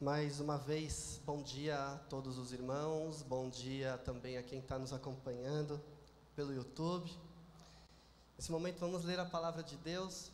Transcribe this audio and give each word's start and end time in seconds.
Mais 0.00 0.38
uma 0.38 0.56
vez, 0.56 1.20
bom 1.26 1.42
dia 1.42 1.76
a 1.76 1.96
todos 2.08 2.38
os 2.38 2.52
irmãos, 2.52 3.20
bom 3.20 3.48
dia 3.48 3.98
também 3.98 4.38
a 4.38 4.44
quem 4.44 4.60
está 4.60 4.78
nos 4.78 4.92
acompanhando 4.92 5.82
pelo 6.36 6.54
YouTube. 6.54 7.10
Nesse 8.36 8.52
momento 8.52 8.78
vamos 8.78 9.02
ler 9.02 9.18
a 9.18 9.24
palavra 9.24 9.60
de 9.60 9.76
Deus 9.78 10.30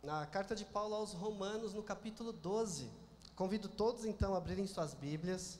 na 0.00 0.24
carta 0.26 0.54
de 0.54 0.64
Paulo 0.64 0.94
aos 0.94 1.12
Romanos, 1.12 1.74
no 1.74 1.82
capítulo 1.82 2.32
12. 2.32 2.88
Convido 3.34 3.68
todos 3.68 4.04
então 4.04 4.32
a 4.32 4.36
abrirem 4.36 4.64
suas 4.68 4.94
Bíblias 4.94 5.58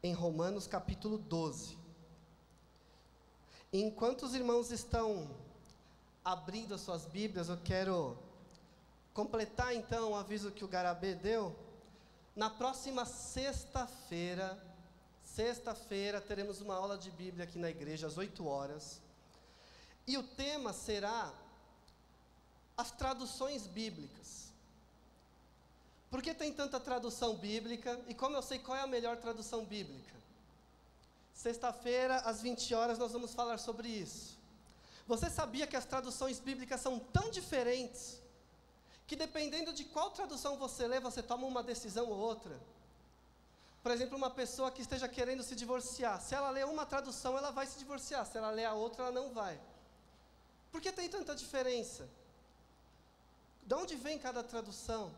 em 0.00 0.12
Romanos, 0.12 0.68
capítulo 0.68 1.18
12. 1.18 1.76
Enquanto 3.72 4.26
os 4.26 4.32
irmãos 4.32 4.70
estão 4.70 5.28
abrindo 6.24 6.72
as 6.72 6.82
suas 6.82 7.04
Bíblias, 7.04 7.48
eu 7.48 7.58
quero 7.64 8.16
completar 9.12 9.74
então 9.74 10.12
o 10.12 10.14
aviso 10.14 10.52
que 10.52 10.64
o 10.64 10.68
Garabê 10.68 11.16
deu 11.16 11.65
na 12.36 12.50
próxima 12.50 13.06
sexta-feira, 13.06 14.62
sexta-feira, 15.24 16.20
teremos 16.20 16.60
uma 16.60 16.74
aula 16.74 16.98
de 16.98 17.10
Bíblia 17.10 17.44
aqui 17.44 17.58
na 17.58 17.70
igreja 17.70 18.06
às 18.06 18.18
8 18.18 18.46
horas. 18.46 19.00
E 20.06 20.18
o 20.18 20.22
tema 20.22 20.74
será 20.74 21.32
as 22.76 22.90
traduções 22.90 23.66
bíblicas. 23.66 24.52
Por 26.10 26.20
que 26.20 26.34
tem 26.34 26.52
tanta 26.52 26.78
tradução 26.78 27.34
bíblica? 27.36 27.98
E 28.06 28.14
como 28.14 28.36
eu 28.36 28.42
sei 28.42 28.58
qual 28.58 28.76
é 28.76 28.82
a 28.82 28.86
melhor 28.86 29.16
tradução 29.16 29.64
bíblica? 29.64 30.14
Sexta-feira, 31.34 32.16
às 32.18 32.42
20 32.42 32.74
horas, 32.74 32.98
nós 32.98 33.12
vamos 33.12 33.32
falar 33.32 33.58
sobre 33.58 33.88
isso. 33.88 34.38
Você 35.06 35.30
sabia 35.30 35.66
que 35.66 35.76
as 35.76 35.86
traduções 35.86 36.38
bíblicas 36.38 36.82
são 36.82 36.98
tão 36.98 37.30
diferentes 37.30 38.20
que 39.06 39.14
dependendo 39.14 39.72
de 39.72 39.84
qual 39.84 40.10
tradução 40.10 40.56
você 40.56 40.86
lê, 40.86 40.98
você 40.98 41.22
toma 41.22 41.46
uma 41.46 41.62
decisão 41.62 42.08
ou 42.08 42.18
outra. 42.18 42.58
Por 43.82 43.92
exemplo, 43.92 44.16
uma 44.16 44.30
pessoa 44.30 44.70
que 44.70 44.82
esteja 44.82 45.08
querendo 45.08 45.44
se 45.44 45.54
divorciar, 45.54 46.20
se 46.20 46.34
ela 46.34 46.50
lê 46.50 46.64
uma 46.64 46.84
tradução, 46.84 47.38
ela 47.38 47.52
vai 47.52 47.66
se 47.66 47.78
divorciar, 47.78 48.26
se 48.26 48.36
ela 48.36 48.50
lê 48.50 48.64
a 48.64 48.74
outra, 48.74 49.04
ela 49.04 49.12
não 49.12 49.32
vai. 49.32 49.60
Por 50.72 50.80
que 50.80 50.90
tem 50.90 51.08
tanta 51.08 51.36
diferença? 51.36 52.08
De 53.64 53.74
onde 53.74 53.94
vem 53.94 54.18
cada 54.18 54.42
tradução? 54.42 55.12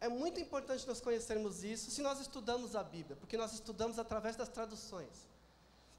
É 0.00 0.08
muito 0.08 0.40
importante 0.40 0.86
nós 0.86 1.00
conhecermos 1.00 1.62
isso 1.62 1.90
se 1.90 2.02
nós 2.02 2.20
estudamos 2.20 2.74
a 2.74 2.82
Bíblia, 2.82 3.16
porque 3.16 3.36
nós 3.36 3.52
estudamos 3.52 3.98
através 3.98 4.34
das 4.34 4.48
traduções. 4.48 5.26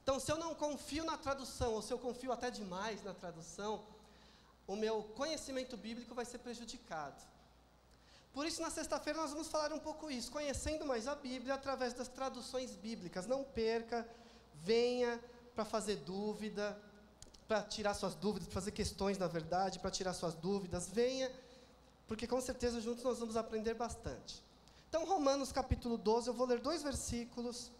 Então, 0.02 0.20
se 0.20 0.30
eu 0.30 0.36
não 0.36 0.54
confio 0.54 1.04
na 1.04 1.16
tradução, 1.16 1.72
ou 1.72 1.82
se 1.82 1.92
eu 1.92 1.98
confio 1.98 2.32
até 2.32 2.50
demais 2.50 3.02
na 3.02 3.12
tradução, 3.12 3.82
o 4.68 4.76
meu 4.76 5.02
conhecimento 5.16 5.76
bíblico 5.76 6.14
vai 6.14 6.26
ser 6.26 6.38
prejudicado. 6.38 7.20
Por 8.34 8.46
isso, 8.46 8.60
na 8.60 8.70
sexta-feira, 8.70 9.18
nós 9.18 9.30
vamos 9.30 9.48
falar 9.48 9.72
um 9.72 9.78
pouco 9.78 10.10
isso, 10.10 10.30
conhecendo 10.30 10.84
mais 10.84 11.08
a 11.08 11.14
Bíblia 11.14 11.54
através 11.54 11.94
das 11.94 12.06
traduções 12.06 12.76
bíblicas. 12.76 13.26
Não 13.26 13.42
perca, 13.42 14.06
venha 14.54 15.18
para 15.54 15.64
fazer 15.64 15.96
dúvida, 15.96 16.78
para 17.48 17.62
tirar 17.62 17.94
suas 17.94 18.14
dúvidas, 18.14 18.46
para 18.46 18.54
fazer 18.54 18.72
questões, 18.72 19.16
na 19.16 19.26
verdade, 19.26 19.78
para 19.78 19.90
tirar 19.90 20.12
suas 20.12 20.34
dúvidas. 20.34 20.86
Venha, 20.86 21.32
porque 22.06 22.26
com 22.26 22.40
certeza 22.40 22.78
juntos 22.78 23.02
nós 23.02 23.18
vamos 23.18 23.38
aprender 23.38 23.72
bastante. 23.72 24.44
Então, 24.90 25.06
Romanos 25.06 25.50
capítulo 25.50 25.96
12, 25.96 26.28
eu 26.28 26.34
vou 26.34 26.46
ler 26.46 26.60
dois 26.60 26.82
versículos, 26.82 27.72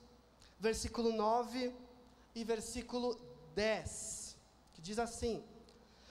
versículo 0.59 1.13
9 1.13 1.75
e 2.35 2.45
versículo 2.45 3.21
10, 3.55 4.37
que 4.73 4.81
diz 4.81 4.99
assim: 4.99 5.45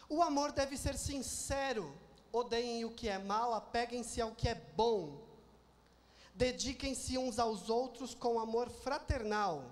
o 0.10 0.22
amor 0.22 0.52
deve 0.52 0.78
ser 0.78 0.98
sincero. 0.98 1.94
Odeiem 2.32 2.86
o 2.86 2.92
que 2.92 3.10
é 3.10 3.18
mal, 3.18 3.54
apeguem-se 3.54 4.22
ao 4.22 4.32
que 4.32 4.48
é 4.48 4.56
bom. 4.56 5.26
Dediquem-se 6.34 7.18
uns 7.18 7.40
aos 7.40 7.70
outros 7.70 8.14
com 8.14 8.40
amor 8.40 8.70
fraternal. 8.70 9.64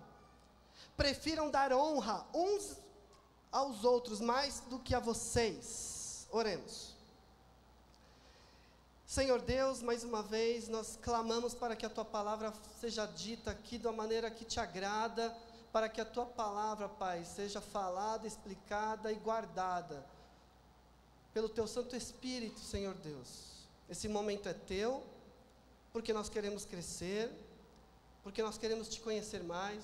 Prefiram 0.98 1.50
dar 1.50 1.72
honra 1.74 2.26
uns 2.34 2.78
aos 3.52 3.84
outros 3.84 4.20
mais 4.20 4.62
do 4.62 4.80
que 4.80 4.96
a 4.96 5.00
vocês. 5.00 6.28
Oremos. 6.32 6.96
Senhor 9.06 9.40
Deus, 9.40 9.82
mais 9.82 10.04
uma 10.04 10.24
vez 10.24 10.68
nós 10.68 10.98
clamamos 11.02 11.54
para 11.54 11.76
que 11.76 11.86
a 11.86 11.90
tua 11.90 12.04
palavra 12.04 12.52
seja 12.80 13.06
dita 13.06 13.52
aqui 13.52 13.78
uma 13.78 13.92
maneira 13.92 14.32
que 14.32 14.44
te 14.44 14.60
agrada, 14.60 15.38
para 15.72 15.88
que 15.88 16.02
a 16.02 16.06
tua 16.06 16.26
palavra, 16.26 16.90
Pai, 16.90 17.24
seja 17.24 17.62
falada, 17.62 18.26
explicada 18.26 19.12
e 19.12 19.16
guardada 19.16 20.15
pelo 21.36 21.50
teu 21.50 21.68
Santo 21.68 21.98
Espírito, 21.98 22.62
Senhor 22.62 22.94
Deus. 22.96 23.68
Esse 23.90 24.08
momento 24.08 24.48
é 24.48 24.54
teu, 24.54 25.04
porque 25.92 26.14
nós 26.14 26.30
queremos 26.30 26.64
crescer, 26.64 27.30
porque 28.24 28.42
nós 28.42 28.58
queremos 28.58 28.88
te 28.88 29.02
conhecer 29.02 29.44
mais, 29.44 29.84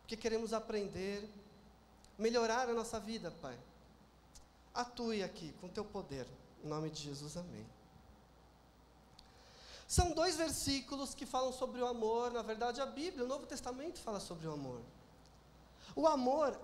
porque 0.00 0.16
queremos 0.16 0.54
aprender, 0.54 1.28
melhorar 2.16 2.66
a 2.66 2.72
nossa 2.72 2.98
vida, 2.98 3.30
Pai. 3.42 3.58
Atue 4.72 5.22
aqui 5.22 5.52
com 5.60 5.68
teu 5.68 5.84
poder. 5.84 6.26
Em 6.64 6.66
nome 6.66 6.88
de 6.88 7.02
Jesus, 7.02 7.36
amém. 7.36 7.66
São 9.86 10.12
dois 10.12 10.36
versículos 10.36 11.14
que 11.14 11.26
falam 11.26 11.52
sobre 11.52 11.82
o 11.82 11.86
amor. 11.86 12.32
Na 12.32 12.40
verdade, 12.40 12.80
a 12.80 12.86
Bíblia, 12.86 13.22
o 13.22 13.28
Novo 13.28 13.44
Testamento, 13.46 14.00
fala 14.00 14.18
sobre 14.18 14.46
o 14.46 14.52
amor. 14.52 14.80
O 15.94 16.06
amor 16.06 16.58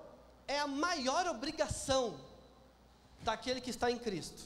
é 0.49 0.59
a 0.59 0.67
maior 0.67 1.27
obrigação 1.27 2.19
daquele 3.25 3.61
que 3.61 3.71
está 3.71 3.91
em 3.91 3.99
Cristo. 3.99 4.43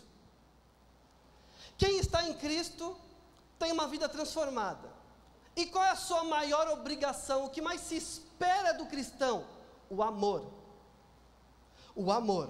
Quem 1.77 1.99
está 1.99 2.25
em 2.25 2.35
Cristo 2.35 2.97
tem 3.59 3.73
uma 3.73 3.87
vida 3.87 4.09
transformada. 4.09 4.89
E 5.55 5.67
qual 5.67 5.85
é 5.85 5.91
a 5.91 5.97
sua 5.97 6.25
maior 6.25 6.69
obrigação? 6.69 7.45
O 7.45 7.51
que 7.51 7.61
mais 7.61 7.81
se 7.81 7.97
espera 7.97 8.73
do 8.73 8.87
cristão? 8.87 9.45
O 9.91 10.03
amor. 10.03 10.51
O 11.95 12.11
amor. 12.13 12.49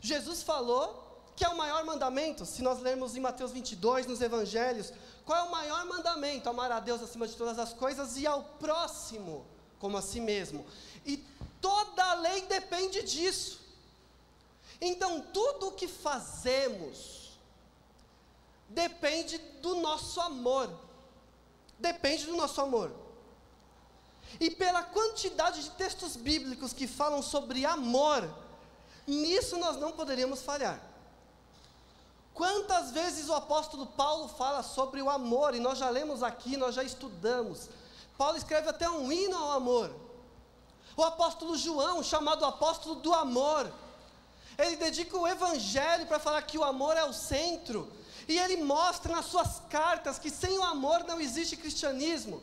Jesus 0.00 0.42
falou 0.42 1.02
que 1.36 1.44
é 1.44 1.48
o 1.48 1.56
maior 1.56 1.84
mandamento, 1.84 2.44
se 2.44 2.62
nós 2.62 2.80
lermos 2.80 3.16
em 3.16 3.20
Mateus 3.20 3.52
22, 3.52 4.06
nos 4.06 4.20
evangelhos, 4.20 4.92
qual 5.24 5.38
é 5.38 5.48
o 5.48 5.50
maior 5.50 5.84
mandamento? 5.86 6.48
Amar 6.48 6.70
a 6.70 6.80
Deus 6.80 7.02
acima 7.02 7.26
de 7.26 7.34
todas 7.34 7.58
as 7.58 7.72
coisas 7.72 8.16
e 8.18 8.26
ao 8.26 8.42
próximo 8.42 9.46
como 9.78 9.96
a 9.96 10.02
si 10.02 10.20
mesmo. 10.20 10.64
E 11.04 11.16
toda 11.60 12.04
a 12.04 12.14
lei 12.14 12.42
depende 12.42 13.02
disso. 13.02 13.61
Então, 14.84 15.20
tudo 15.20 15.68
o 15.68 15.72
que 15.72 15.86
fazemos 15.86 17.38
depende 18.68 19.38
do 19.38 19.76
nosso 19.76 20.20
amor. 20.20 20.68
Depende 21.78 22.26
do 22.26 22.36
nosso 22.36 22.60
amor. 22.60 22.90
E 24.40 24.50
pela 24.50 24.82
quantidade 24.82 25.62
de 25.62 25.70
textos 25.70 26.16
bíblicos 26.16 26.72
que 26.72 26.88
falam 26.88 27.22
sobre 27.22 27.64
amor, 27.64 28.28
nisso 29.06 29.56
nós 29.56 29.76
não 29.76 29.92
poderíamos 29.92 30.42
falhar. 30.42 30.82
Quantas 32.34 32.90
vezes 32.90 33.28
o 33.28 33.34
apóstolo 33.34 33.86
Paulo 33.86 34.26
fala 34.26 34.64
sobre 34.64 35.00
o 35.00 35.08
amor, 35.08 35.54
e 35.54 35.60
nós 35.60 35.78
já 35.78 35.90
lemos 35.90 36.24
aqui, 36.24 36.56
nós 36.56 36.74
já 36.74 36.82
estudamos. 36.82 37.68
Paulo 38.18 38.36
escreve 38.36 38.68
até 38.68 38.90
um 38.90 39.12
hino 39.12 39.36
ao 39.36 39.52
amor. 39.52 39.94
O 40.96 41.04
apóstolo 41.04 41.56
João, 41.56 42.02
chamado 42.02 42.44
apóstolo 42.44 42.96
do 42.96 43.14
amor, 43.14 43.72
ele 44.58 44.76
dedica 44.76 45.16
o 45.16 45.26
evangelho 45.26 46.06
para 46.06 46.18
falar 46.18 46.42
que 46.42 46.58
o 46.58 46.64
amor 46.64 46.96
é 46.96 47.04
o 47.04 47.12
centro. 47.12 47.90
E 48.28 48.38
ele 48.38 48.62
mostra 48.62 49.14
nas 49.14 49.26
suas 49.26 49.60
cartas 49.68 50.18
que 50.18 50.30
sem 50.30 50.58
o 50.58 50.62
amor 50.62 51.04
não 51.04 51.20
existe 51.20 51.56
cristianismo. 51.56 52.42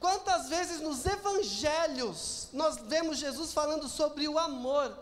Quantas 0.00 0.48
vezes 0.48 0.80
nos 0.80 1.06
evangelhos 1.06 2.48
nós 2.52 2.76
vemos 2.76 3.18
Jesus 3.18 3.52
falando 3.52 3.88
sobre 3.88 4.28
o 4.28 4.38
amor? 4.38 4.96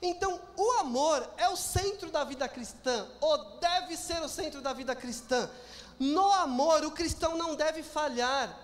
Então, 0.00 0.40
o 0.56 0.70
amor 0.80 1.26
é 1.36 1.48
o 1.48 1.56
centro 1.56 2.10
da 2.10 2.24
vida 2.24 2.46
cristã, 2.48 3.06
ou 3.20 3.58
deve 3.58 3.96
ser 3.96 4.20
o 4.22 4.28
centro 4.28 4.60
da 4.60 4.72
vida 4.72 4.94
cristã. 4.94 5.48
No 5.98 6.30
amor, 6.32 6.84
o 6.84 6.90
cristão 6.90 7.36
não 7.38 7.54
deve 7.54 7.82
falhar. 7.82 8.54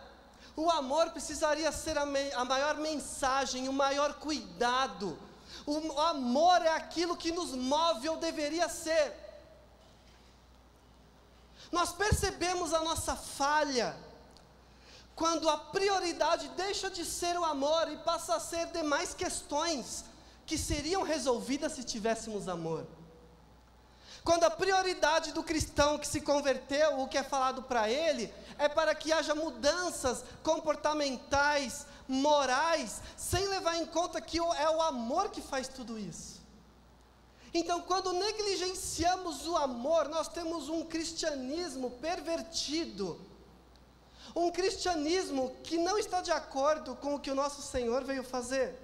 O 0.56 0.70
amor 0.70 1.10
precisaria 1.10 1.70
ser 1.72 1.96
a, 1.96 2.02
a 2.02 2.44
maior 2.44 2.76
mensagem, 2.76 3.68
o 3.68 3.72
maior 3.72 4.14
cuidado 4.14 5.18
o 5.66 6.00
amor 6.00 6.62
é 6.62 6.70
aquilo 6.70 7.16
que 7.16 7.32
nos 7.32 7.52
move 7.52 8.08
ou 8.08 8.16
deveria 8.16 8.68
ser. 8.68 9.14
Nós 11.70 11.92
percebemos 11.92 12.74
a 12.74 12.80
nossa 12.80 13.14
falha 13.14 13.96
quando 15.14 15.48
a 15.48 15.56
prioridade 15.56 16.48
deixa 16.56 16.90
de 16.90 17.04
ser 17.04 17.38
o 17.38 17.44
amor 17.44 17.92
e 17.92 17.96
passa 17.98 18.36
a 18.36 18.40
ser 18.40 18.66
demais 18.68 19.12
questões 19.12 20.04
que 20.46 20.56
seriam 20.56 21.02
resolvidas 21.02 21.72
se 21.72 21.84
tivéssemos 21.84 22.48
amor. 22.48 22.86
Quando 24.24 24.44
a 24.44 24.50
prioridade 24.50 25.32
do 25.32 25.42
cristão 25.42 25.98
que 25.98 26.06
se 26.06 26.20
converteu, 26.20 27.00
o 27.00 27.08
que 27.08 27.16
é 27.16 27.22
falado 27.22 27.62
para 27.62 27.88
ele, 27.88 28.32
é 28.58 28.68
para 28.68 28.94
que 28.94 29.12
haja 29.12 29.34
mudanças 29.34 30.24
comportamentais, 30.42 31.86
morais, 32.10 33.00
sem 33.16 33.46
levar 33.46 33.76
em 33.76 33.86
conta 33.86 34.20
que 34.20 34.38
é 34.38 34.68
o 34.68 34.82
amor 34.82 35.30
que 35.30 35.40
faz 35.40 35.68
tudo 35.68 35.96
isso. 35.96 36.40
Então, 37.54 37.80
quando 37.82 38.12
negligenciamos 38.12 39.46
o 39.46 39.56
amor, 39.56 40.08
nós 40.08 40.26
temos 40.26 40.68
um 40.68 40.84
cristianismo 40.84 41.92
pervertido. 41.92 43.20
Um 44.34 44.50
cristianismo 44.50 45.56
que 45.62 45.78
não 45.78 45.98
está 45.98 46.20
de 46.20 46.32
acordo 46.32 46.96
com 46.96 47.14
o 47.14 47.20
que 47.20 47.30
o 47.30 47.34
nosso 47.34 47.62
Senhor 47.62 48.04
veio 48.04 48.24
fazer. 48.24 48.76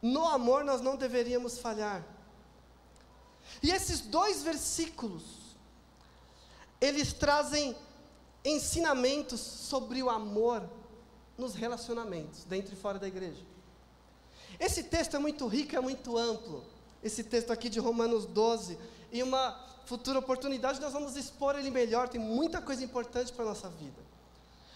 No 0.00 0.26
amor 0.26 0.64
nós 0.64 0.80
não 0.80 0.96
deveríamos 0.96 1.58
falhar. 1.58 2.02
E 3.62 3.70
esses 3.70 4.00
dois 4.00 4.42
versículos, 4.42 5.22
eles 6.80 7.12
trazem 7.12 7.76
ensinamentos 8.44 9.40
sobre 9.40 10.02
o 10.02 10.10
amor 10.10 10.68
nos 11.38 11.54
relacionamentos, 11.54 12.44
dentro 12.44 12.74
e 12.74 12.76
fora 12.76 12.98
da 12.98 13.06
igreja. 13.06 13.40
Esse 14.58 14.82
texto 14.82 15.14
é 15.14 15.18
muito 15.20 15.46
rico, 15.46 15.76
é 15.76 15.80
muito 15.80 16.18
amplo. 16.18 16.64
Esse 17.02 17.22
texto 17.22 17.52
aqui 17.52 17.68
de 17.68 17.78
Romanos 17.78 18.26
12. 18.26 18.76
E 19.12 19.22
uma 19.22 19.68
futura 19.86 20.18
oportunidade 20.18 20.80
nós 20.80 20.92
vamos 20.92 21.16
expor 21.16 21.56
ele 21.56 21.70
melhor, 21.70 22.08
tem 22.08 22.20
muita 22.20 22.60
coisa 22.60 22.84
importante 22.84 23.32
para 23.32 23.44
a 23.44 23.48
nossa 23.48 23.68
vida. 23.70 24.02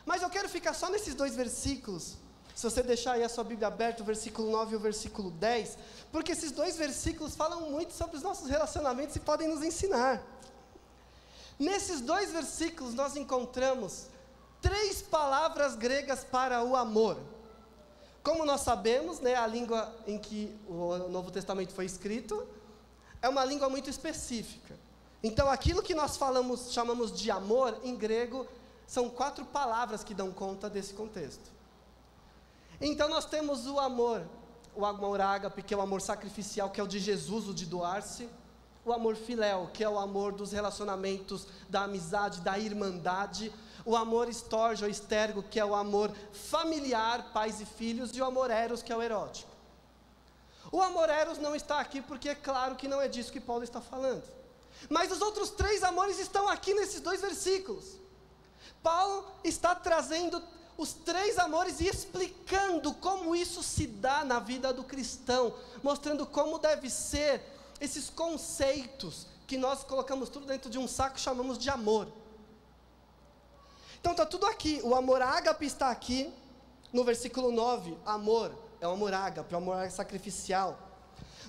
Mas 0.07 0.23
eu 0.23 0.31
quero 0.31 0.49
ficar 0.49 0.73
só 0.73 0.89
nesses 0.89 1.15
dois 1.15 1.35
versículos. 1.35 2.17
Se 2.55 2.65
você 2.65 2.83
deixar 2.83 3.13
aí 3.13 3.25
a 3.25 3.29
sua 3.29 3.45
Bíblia 3.45 3.69
aberta, 3.69 4.03
o 4.03 4.07
versículo 4.07 4.51
9 4.51 4.73
e 4.73 4.77
o 4.77 4.81
versículo 4.81 5.31
10, 5.33 5.79
porque 6.13 6.33
esses 6.33 6.53
dois 6.53 6.77
versículos 6.77 7.35
falam 7.35 7.71
muito 7.71 7.93
sobre 7.93 8.17
os 8.17 8.23
nossos 8.23 8.49
relacionamentos 8.49 9.17
e 9.17 9.21
podem 9.21 9.49
nos 9.49 9.63
ensinar. 9.63 10.23
Nesses 11.59 12.01
dois 12.01 12.31
versículos 12.31 12.95
nós 12.95 13.17
encontramos 13.17 14.07
três 14.63 15.03
palavras 15.03 15.75
gregas 15.75 16.25
para 16.25 16.63
o 16.63 16.77
amor. 16.77 17.19
Como 18.23 18.47
nós 18.47 18.61
sabemos, 18.61 19.19
né, 19.19 19.35
a 19.35 19.47
língua 19.47 19.93
em 20.07 20.17
que 20.17 20.57
o 20.69 20.97
Novo 21.09 21.31
Testamento 21.31 21.75
foi 21.75 21.85
escrito 21.85 22.47
é 23.21 23.29
uma 23.29 23.45
língua 23.45 23.69
muito 23.69 23.91
específica. 23.91 24.75
Então, 25.23 25.51
aquilo 25.51 25.83
que 25.83 25.95
nós 25.95 26.17
falamos, 26.17 26.73
chamamos 26.73 27.13
de 27.13 27.31
amor, 27.31 27.79
em 27.83 27.97
grego, 27.97 28.47
são 28.87 29.09
quatro 29.09 29.45
palavras 29.45 30.03
que 30.03 30.15
dão 30.15 30.33
conta 30.33 30.69
desse 30.69 30.95
contexto. 30.95 31.51
Então, 32.81 33.09
nós 33.09 33.25
temos 33.25 33.67
o 33.67 33.79
amor, 33.79 34.23
o 34.75 34.85
amor 34.85 35.21
ágape, 35.21 35.63
que 35.63 35.73
é 35.73 35.77
o 35.77 35.81
amor 35.81 36.01
sacrificial, 36.01 36.71
que 36.71 36.81
é 36.81 36.85
o 36.85 36.89
de 36.89 36.99
Jesus, 36.99 37.49
o 37.49 37.55
de 37.55 37.67
doar-se. 37.67 38.29
O 38.85 38.93
amor 38.93 39.15
filéu, 39.15 39.71
que 39.73 39.85
é 39.85 39.89
o 39.89 39.99
amor 39.99 40.33
dos 40.33 40.51
relacionamentos, 40.51 41.47
da 41.69 41.85
amizade, 41.85 42.41
da 42.41 42.59
irmandade 42.59 43.53
o 43.85 43.97
amor 43.97 44.29
estorge 44.29 44.85
ou 44.85 44.91
estergo, 44.91 45.43
que 45.43 45.59
é 45.59 45.65
o 45.65 45.75
amor 45.75 46.13
familiar, 46.33 47.33
pais 47.33 47.61
e 47.61 47.65
filhos, 47.65 48.11
e 48.17 48.21
o 48.21 48.25
amor 48.25 48.51
eros, 48.51 48.83
que 48.83 48.93
é 48.93 48.97
o 48.97 49.03
erótico. 49.03 49.51
O 50.71 50.81
amor 50.81 51.11
eros 51.11 51.39
não 51.39 51.55
está 51.55 51.81
aqui 51.81 52.01
porque 52.01 52.31
é 52.31 52.35
claro 52.35 52.77
que 52.77 52.89
não 52.89 53.01
é 53.01 53.09
disso 53.09 53.33
que 53.33 53.41
Paulo 53.41 53.65
está 53.65 53.81
falando. 53.81 54.23
Mas 54.89 55.13
os 55.13 55.21
outros 55.21 55.51
três 55.51 55.83
amores 55.83 56.19
estão 56.19 56.49
aqui 56.49 56.73
nesses 56.75 57.01
dois 57.01 57.21
versículos. 57.21 57.99
Paulo 58.83 59.27
está 59.45 59.75
trazendo 59.75 60.43
os 60.77 60.93
três 60.93 61.39
amores 61.39 61.81
e 61.81 61.87
explicando 61.87 62.95
como 62.95 63.37
isso 63.37 63.63
se 63.63 63.87
dá 63.87 64.25
na 64.25 64.39
vida 64.39 64.73
do 64.73 64.83
cristão, 64.83 65.55
mostrando 65.83 66.27
como 66.27 66.59
deve 66.59 66.89
ser 66.89 67.43
esses 67.81 68.09
conceitos 68.09 69.27
que 69.47 69.59
nós 69.59 69.85
colocamos 69.85 70.29
tudo 70.29 70.47
dentro 70.47 70.71
de 70.71 70.79
um 70.79 70.89
saco 70.89 71.19
e 71.19 71.21
chamamos 71.21 71.59
de 71.59 71.69
amor. 71.69 72.09
Então 74.03 74.11
está 74.11 74.27
tudo 74.27 74.47
aqui. 74.47 74.81
O 74.83 74.97
amor 74.97 75.23
ágape 75.23 75.65
está 75.65 75.89
aqui 75.89 76.35
no 76.93 77.05
versículo 77.05 77.53
9. 77.53 77.97
Amor 78.05 78.53
é 78.81 78.89
o 78.89 78.91
amor 78.91 79.15
ágape, 79.15 79.55
é 79.55 79.57
o 79.57 79.61
amor 79.61 79.89
sacrificial. 79.93 80.77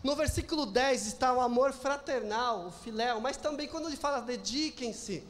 No 0.03 0.15
versículo 0.15 0.67
10 0.67 1.07
está 1.07 1.33
o 1.33 1.41
amor 1.41 1.73
fraternal, 1.73 2.67
o 2.67 2.71
filéu, 2.71 3.19
mas 3.19 3.37
também 3.37 3.67
quando 3.67 3.87
ele 3.87 3.97
fala 3.97 4.21
dediquem-se. 4.21 5.27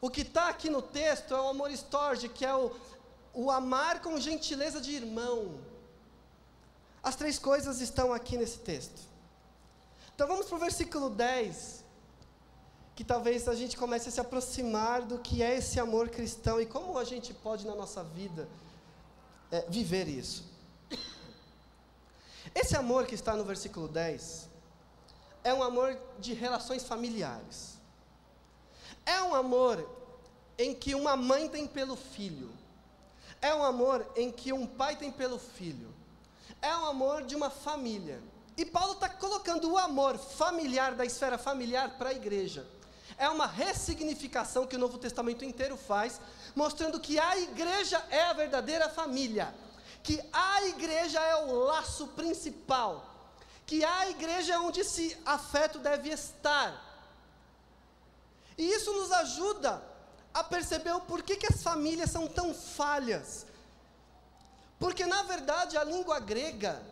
O 0.00 0.08
que 0.08 0.20
está 0.20 0.48
aqui 0.48 0.70
no 0.70 0.80
texto 0.80 1.34
é 1.34 1.40
o 1.40 1.48
amor 1.48 1.72
estorge, 1.72 2.28
que 2.28 2.46
é 2.46 2.54
o, 2.54 2.70
o 3.32 3.50
amar 3.50 4.00
com 4.00 4.16
gentileza 4.20 4.80
de 4.80 4.92
irmão. 4.92 5.58
As 7.02 7.16
três 7.16 7.36
coisas 7.36 7.80
estão 7.80 8.12
aqui 8.12 8.38
nesse 8.38 8.58
texto. 8.58 9.02
Então 10.14 10.28
vamos 10.28 10.46
para 10.46 10.54
o 10.54 10.60
versículo 10.60 11.10
10 11.10 11.83
que 12.94 13.02
talvez 13.02 13.48
a 13.48 13.54
gente 13.54 13.76
comece 13.76 14.08
a 14.08 14.12
se 14.12 14.20
aproximar 14.20 15.02
do 15.02 15.18
que 15.18 15.42
é 15.42 15.56
esse 15.56 15.80
amor 15.80 16.08
cristão 16.08 16.60
e 16.60 16.66
como 16.66 16.96
a 16.96 17.04
gente 17.04 17.34
pode 17.34 17.66
na 17.66 17.74
nossa 17.74 18.04
vida 18.04 18.48
é, 19.50 19.62
viver 19.68 20.08
isso. 20.08 20.44
Esse 22.54 22.76
amor 22.76 23.06
que 23.06 23.14
está 23.16 23.34
no 23.34 23.44
versículo 23.44 23.88
10 23.88 24.48
é 25.42 25.52
um 25.52 25.62
amor 25.62 25.98
de 26.20 26.34
relações 26.34 26.84
familiares. 26.84 27.78
É 29.04 29.20
um 29.22 29.34
amor 29.34 29.84
em 30.56 30.72
que 30.72 30.94
uma 30.94 31.16
mãe 31.16 31.48
tem 31.48 31.66
pelo 31.66 31.96
filho. 31.96 32.50
É 33.42 33.52
um 33.52 33.64
amor 33.64 34.06
em 34.14 34.30
que 34.30 34.52
um 34.52 34.66
pai 34.66 34.94
tem 34.94 35.10
pelo 35.10 35.38
filho. 35.38 35.92
É 36.62 36.74
um 36.76 36.86
amor 36.86 37.24
de 37.24 37.34
uma 37.34 37.50
família. 37.50 38.22
E 38.56 38.64
Paulo 38.64 38.92
está 38.92 39.08
colocando 39.08 39.72
o 39.72 39.76
amor 39.76 40.16
familiar, 40.16 40.94
da 40.94 41.04
esfera 41.04 41.36
familiar, 41.36 41.98
para 41.98 42.10
a 42.10 42.14
igreja 42.14 42.64
é 43.16 43.28
uma 43.28 43.46
ressignificação 43.46 44.66
que 44.66 44.76
o 44.76 44.78
Novo 44.78 44.98
Testamento 44.98 45.44
inteiro 45.44 45.76
faz, 45.76 46.20
mostrando 46.54 47.00
que 47.00 47.18
a 47.18 47.38
igreja 47.38 48.04
é 48.10 48.22
a 48.24 48.32
verdadeira 48.32 48.88
família, 48.88 49.54
que 50.02 50.20
a 50.32 50.64
igreja 50.66 51.20
é 51.20 51.36
o 51.44 51.52
laço 51.52 52.08
principal, 52.08 53.08
que 53.66 53.84
a 53.84 54.10
igreja 54.10 54.54
é 54.54 54.58
onde 54.58 54.80
esse 54.80 55.16
afeto 55.24 55.78
deve 55.78 56.10
estar. 56.10 56.82
E 58.56 58.64
isso 58.64 58.92
nos 58.92 59.10
ajuda 59.10 59.82
a 60.32 60.42
perceber 60.42 60.92
o 60.92 61.00
porquê 61.00 61.36
que 61.36 61.52
as 61.52 61.62
famílias 61.62 62.10
são 62.10 62.26
tão 62.26 62.52
falhas. 62.52 63.46
Porque, 64.78 65.06
na 65.06 65.22
verdade, 65.22 65.76
a 65.76 65.84
língua 65.84 66.18
grega, 66.20 66.82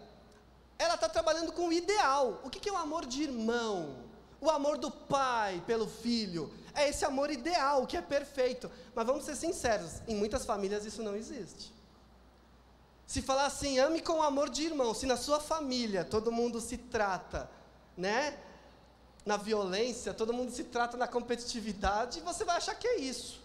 ela 0.78 0.94
está 0.94 1.08
trabalhando 1.08 1.52
com 1.52 1.68
o 1.68 1.72
ideal. 1.72 2.40
O 2.44 2.50
que, 2.50 2.60
que 2.60 2.68
é 2.68 2.72
o 2.72 2.76
amor 2.76 3.04
de 3.04 3.22
irmão? 3.22 4.01
O 4.42 4.50
amor 4.50 4.76
do 4.76 4.90
pai 4.90 5.62
pelo 5.68 5.86
filho. 5.86 6.52
É 6.74 6.88
esse 6.88 7.04
amor 7.04 7.30
ideal, 7.30 7.86
que 7.86 7.96
é 7.96 8.02
perfeito. 8.02 8.68
Mas 8.92 9.06
vamos 9.06 9.24
ser 9.24 9.36
sinceros, 9.36 10.02
em 10.08 10.16
muitas 10.16 10.44
famílias 10.44 10.84
isso 10.84 11.00
não 11.00 11.14
existe. 11.14 11.72
Se 13.06 13.22
falar 13.22 13.46
assim, 13.46 13.78
ame 13.78 14.02
com 14.02 14.14
o 14.14 14.22
amor 14.22 14.50
de 14.50 14.64
irmão, 14.64 14.92
se 14.92 15.06
na 15.06 15.16
sua 15.16 15.38
família 15.38 16.04
todo 16.04 16.32
mundo 16.32 16.60
se 16.60 16.76
trata, 16.76 17.48
né? 17.96 18.36
Na 19.24 19.36
violência, 19.36 20.12
todo 20.12 20.32
mundo 20.32 20.50
se 20.50 20.64
trata 20.64 20.96
na 20.96 21.06
competitividade, 21.06 22.20
você 22.20 22.44
vai 22.44 22.56
achar 22.56 22.74
que 22.74 22.88
é 22.88 22.96
isso. 22.98 23.40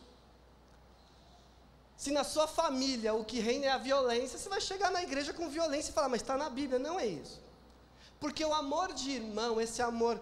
Se 1.95 2.09
na 2.09 2.23
sua 2.23 2.47
família 2.47 3.13
o 3.13 3.23
que 3.23 3.39
reina 3.39 3.67
é 3.67 3.69
a 3.69 3.77
violência, 3.77 4.39
você 4.39 4.49
vai 4.49 4.61
chegar 4.61 4.89
na 4.89 5.03
igreja 5.03 5.31
com 5.31 5.47
violência 5.47 5.91
e 5.91 5.93
falar, 5.93 6.09
mas 6.09 6.21
está 6.21 6.35
na 6.37 6.49
Bíblia. 6.49 6.79
Não 6.79 6.99
é 6.99 7.05
isso. 7.05 7.39
Porque 8.19 8.43
o 8.43 8.53
amor 8.53 8.93
de 8.93 9.11
irmão, 9.11 9.61
esse 9.61 9.81
amor 9.81 10.19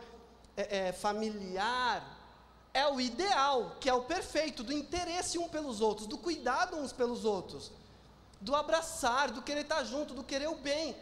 é, 0.57 0.87
é, 0.87 0.91
familiar 0.91 2.15
é 2.73 2.85
o 2.87 2.99
ideal, 2.99 3.77
que 3.79 3.89
é 3.89 3.93
o 3.93 4.01
perfeito, 4.01 4.61
do 4.61 4.73
interesse 4.73 5.37
um 5.37 5.47
pelos 5.47 5.79
outros, 5.79 6.07
do 6.07 6.17
cuidado 6.17 6.75
uns 6.75 6.91
pelos 6.91 7.23
outros, 7.23 7.71
do 8.41 8.53
abraçar, 8.53 9.31
do 9.31 9.41
querer 9.41 9.61
estar 9.61 9.83
junto, 9.85 10.13
do 10.13 10.23
querer 10.23 10.49
o 10.49 10.55
bem. 10.55 10.93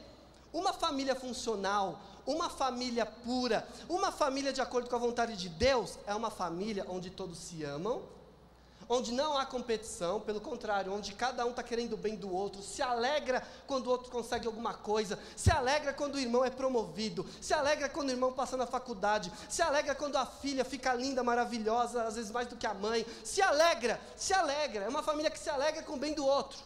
Uma 0.54 0.72
família 0.72 1.16
funcional, 1.16 2.00
uma 2.28 2.48
família 2.48 3.08
pura, 3.08 3.68
uma 3.90 4.12
família 4.12 4.54
de 4.54 4.62
acordo 4.62 4.88
com 4.88 4.96
a 4.96 5.00
vontade 5.00 5.36
de 5.36 5.50
Deus, 5.50 5.98
é 6.06 6.14
uma 6.14 6.30
família 6.30 6.86
onde 6.88 7.10
todos 7.10 7.40
se 7.40 7.64
amam, 7.64 8.04
onde 8.94 9.12
não 9.12 9.38
há 9.38 9.46
competição, 9.46 10.20
pelo 10.20 10.40
contrário, 10.40 10.94
onde 10.94 11.14
cada 11.14 11.46
um 11.46 11.50
está 11.50 11.64
querendo 11.64 11.94
o 11.94 11.98
bem 11.98 12.16
do 12.16 12.34
outro, 12.34 12.62
se 12.62 12.82
alegra 12.82 13.46
quando 13.68 13.88
o 13.88 13.90
outro 13.90 14.12
consegue 14.12 14.48
alguma 14.48 14.74
coisa, 14.74 15.20
se 15.36 15.52
alegra 15.52 15.94
quando 15.94 16.16
o 16.16 16.20
irmão 16.20 16.46
é 16.46 16.50
promovido, 16.50 17.26
se 17.42 17.54
alegra 17.54 17.90
quando 17.90 18.10
o 18.10 18.12
irmão 18.12 18.32
passa 18.32 18.56
na 18.56 18.66
faculdade, 18.66 19.32
se 19.50 19.62
alegra 19.62 19.96
quando 19.96 20.16
a 20.16 20.26
filha 20.26 20.64
fica 20.64 20.94
linda, 20.94 21.24
maravilhosa, 21.24 22.04
às 22.04 22.16
vezes 22.16 22.32
mais 22.32 22.48
do 22.48 22.56
que 22.56 22.68
a 22.68 22.74
mãe, 22.74 23.06
se 23.24 23.42
alegra, 23.42 24.00
se 24.16 24.34
alegra, 24.34 24.86
é 24.86 24.90
uma 24.90 25.04
família 25.04 25.32
que 25.32 25.40
se 25.40 25.50
alegra 25.50 25.84
com 25.84 25.94
o 25.94 26.00
bem 26.00 26.14
do 26.14 26.26
outro. 26.26 26.60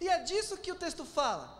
E 0.00 0.08
é 0.08 0.18
disso 0.20 0.56
que 0.56 0.70
o 0.70 0.76
texto 0.76 1.04
fala. 1.04 1.58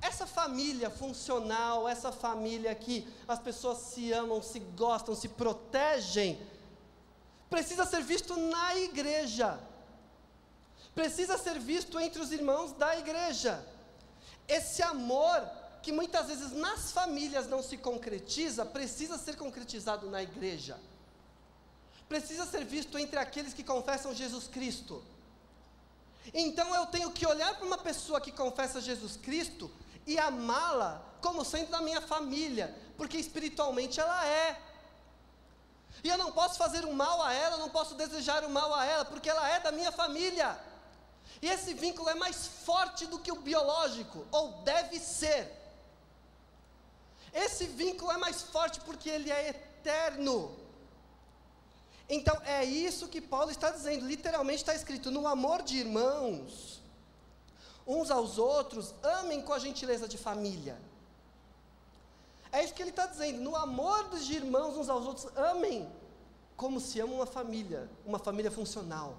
Essa 0.00 0.26
família 0.26 0.90
funcional, 0.90 1.88
essa 1.88 2.10
família 2.10 2.74
que 2.74 3.06
as 3.28 3.38
pessoas 3.38 3.78
se 3.78 4.12
amam, 4.12 4.42
se 4.42 4.58
gostam, 4.58 5.14
se 5.14 5.28
protegem, 5.28 6.40
precisa 7.52 7.84
ser 7.84 8.02
visto 8.02 8.34
na 8.36 8.76
igreja, 8.76 9.60
precisa 10.94 11.36
ser 11.36 11.58
visto 11.58 12.00
entre 12.00 12.20
os 12.22 12.32
irmãos 12.32 12.72
da 12.72 12.98
igreja. 12.98 13.62
Esse 14.48 14.82
amor 14.82 15.38
que 15.82 15.92
muitas 15.92 16.28
vezes 16.28 16.50
nas 16.52 16.92
famílias 16.92 17.46
não 17.46 17.62
se 17.62 17.76
concretiza, 17.76 18.64
precisa 18.64 19.18
ser 19.18 19.36
concretizado 19.36 20.08
na 20.08 20.22
igreja. 20.22 20.78
Precisa 22.08 22.46
ser 22.46 22.64
visto 22.64 22.98
entre 22.98 23.18
aqueles 23.18 23.52
que 23.52 23.62
confessam 23.62 24.14
Jesus 24.14 24.48
Cristo. 24.48 25.04
Então 26.32 26.74
eu 26.74 26.86
tenho 26.86 27.10
que 27.10 27.26
olhar 27.26 27.54
para 27.56 27.66
uma 27.66 27.78
pessoa 27.78 28.20
que 28.20 28.32
confessa 28.32 28.80
Jesus 28.80 29.16
Cristo 29.16 29.70
e 30.06 30.18
amá-la 30.18 31.04
como 31.20 31.44
sendo 31.44 31.70
da 31.70 31.82
minha 31.82 32.00
família, 32.00 32.74
porque 32.96 33.18
espiritualmente 33.18 34.00
ela 34.00 34.26
é. 34.26 34.71
E 36.04 36.08
eu 36.08 36.18
não 36.18 36.32
posso 36.32 36.56
fazer 36.58 36.84
o 36.84 36.92
mal 36.92 37.22
a 37.22 37.32
ela, 37.32 37.56
não 37.56 37.68
posso 37.68 37.94
desejar 37.94 38.44
o 38.44 38.50
mal 38.50 38.74
a 38.74 38.84
ela, 38.84 39.04
porque 39.04 39.30
ela 39.30 39.48
é 39.48 39.60
da 39.60 39.70
minha 39.70 39.92
família. 39.92 40.58
E 41.40 41.48
esse 41.48 41.74
vínculo 41.74 42.08
é 42.08 42.14
mais 42.14 42.46
forte 42.46 43.06
do 43.06 43.18
que 43.18 43.32
o 43.32 43.40
biológico, 43.40 44.26
ou 44.30 44.52
deve 44.62 44.98
ser. 44.98 45.50
Esse 47.32 47.66
vínculo 47.66 48.12
é 48.12 48.16
mais 48.16 48.42
forte 48.42 48.80
porque 48.80 49.08
ele 49.08 49.30
é 49.30 49.48
eterno. 49.48 50.54
Então 52.08 52.36
é 52.44 52.64
isso 52.64 53.08
que 53.08 53.20
Paulo 53.20 53.50
está 53.50 53.70
dizendo, 53.70 54.06
literalmente 54.06 54.62
está 54.62 54.74
escrito: 54.74 55.10
no 55.10 55.26
amor 55.26 55.62
de 55.62 55.78
irmãos, 55.78 56.82
uns 57.86 58.10
aos 58.10 58.38
outros, 58.38 58.94
amem 59.02 59.40
com 59.40 59.52
a 59.52 59.58
gentileza 59.58 60.06
de 60.06 60.18
família. 60.18 60.78
É 62.52 62.62
isso 62.62 62.74
que 62.74 62.82
ele 62.82 62.90
está 62.90 63.06
dizendo, 63.06 63.40
no 63.40 63.56
amor 63.56 64.10
dos 64.10 64.28
irmãos 64.30 64.76
uns 64.76 64.88
aos 64.88 65.06
outros, 65.06 65.26
amem 65.36 65.90
como 66.54 66.78
se 66.78 67.00
ama 67.00 67.14
uma 67.14 67.26
família, 67.26 67.90
uma 68.04 68.18
família 68.18 68.50
funcional 68.50 69.16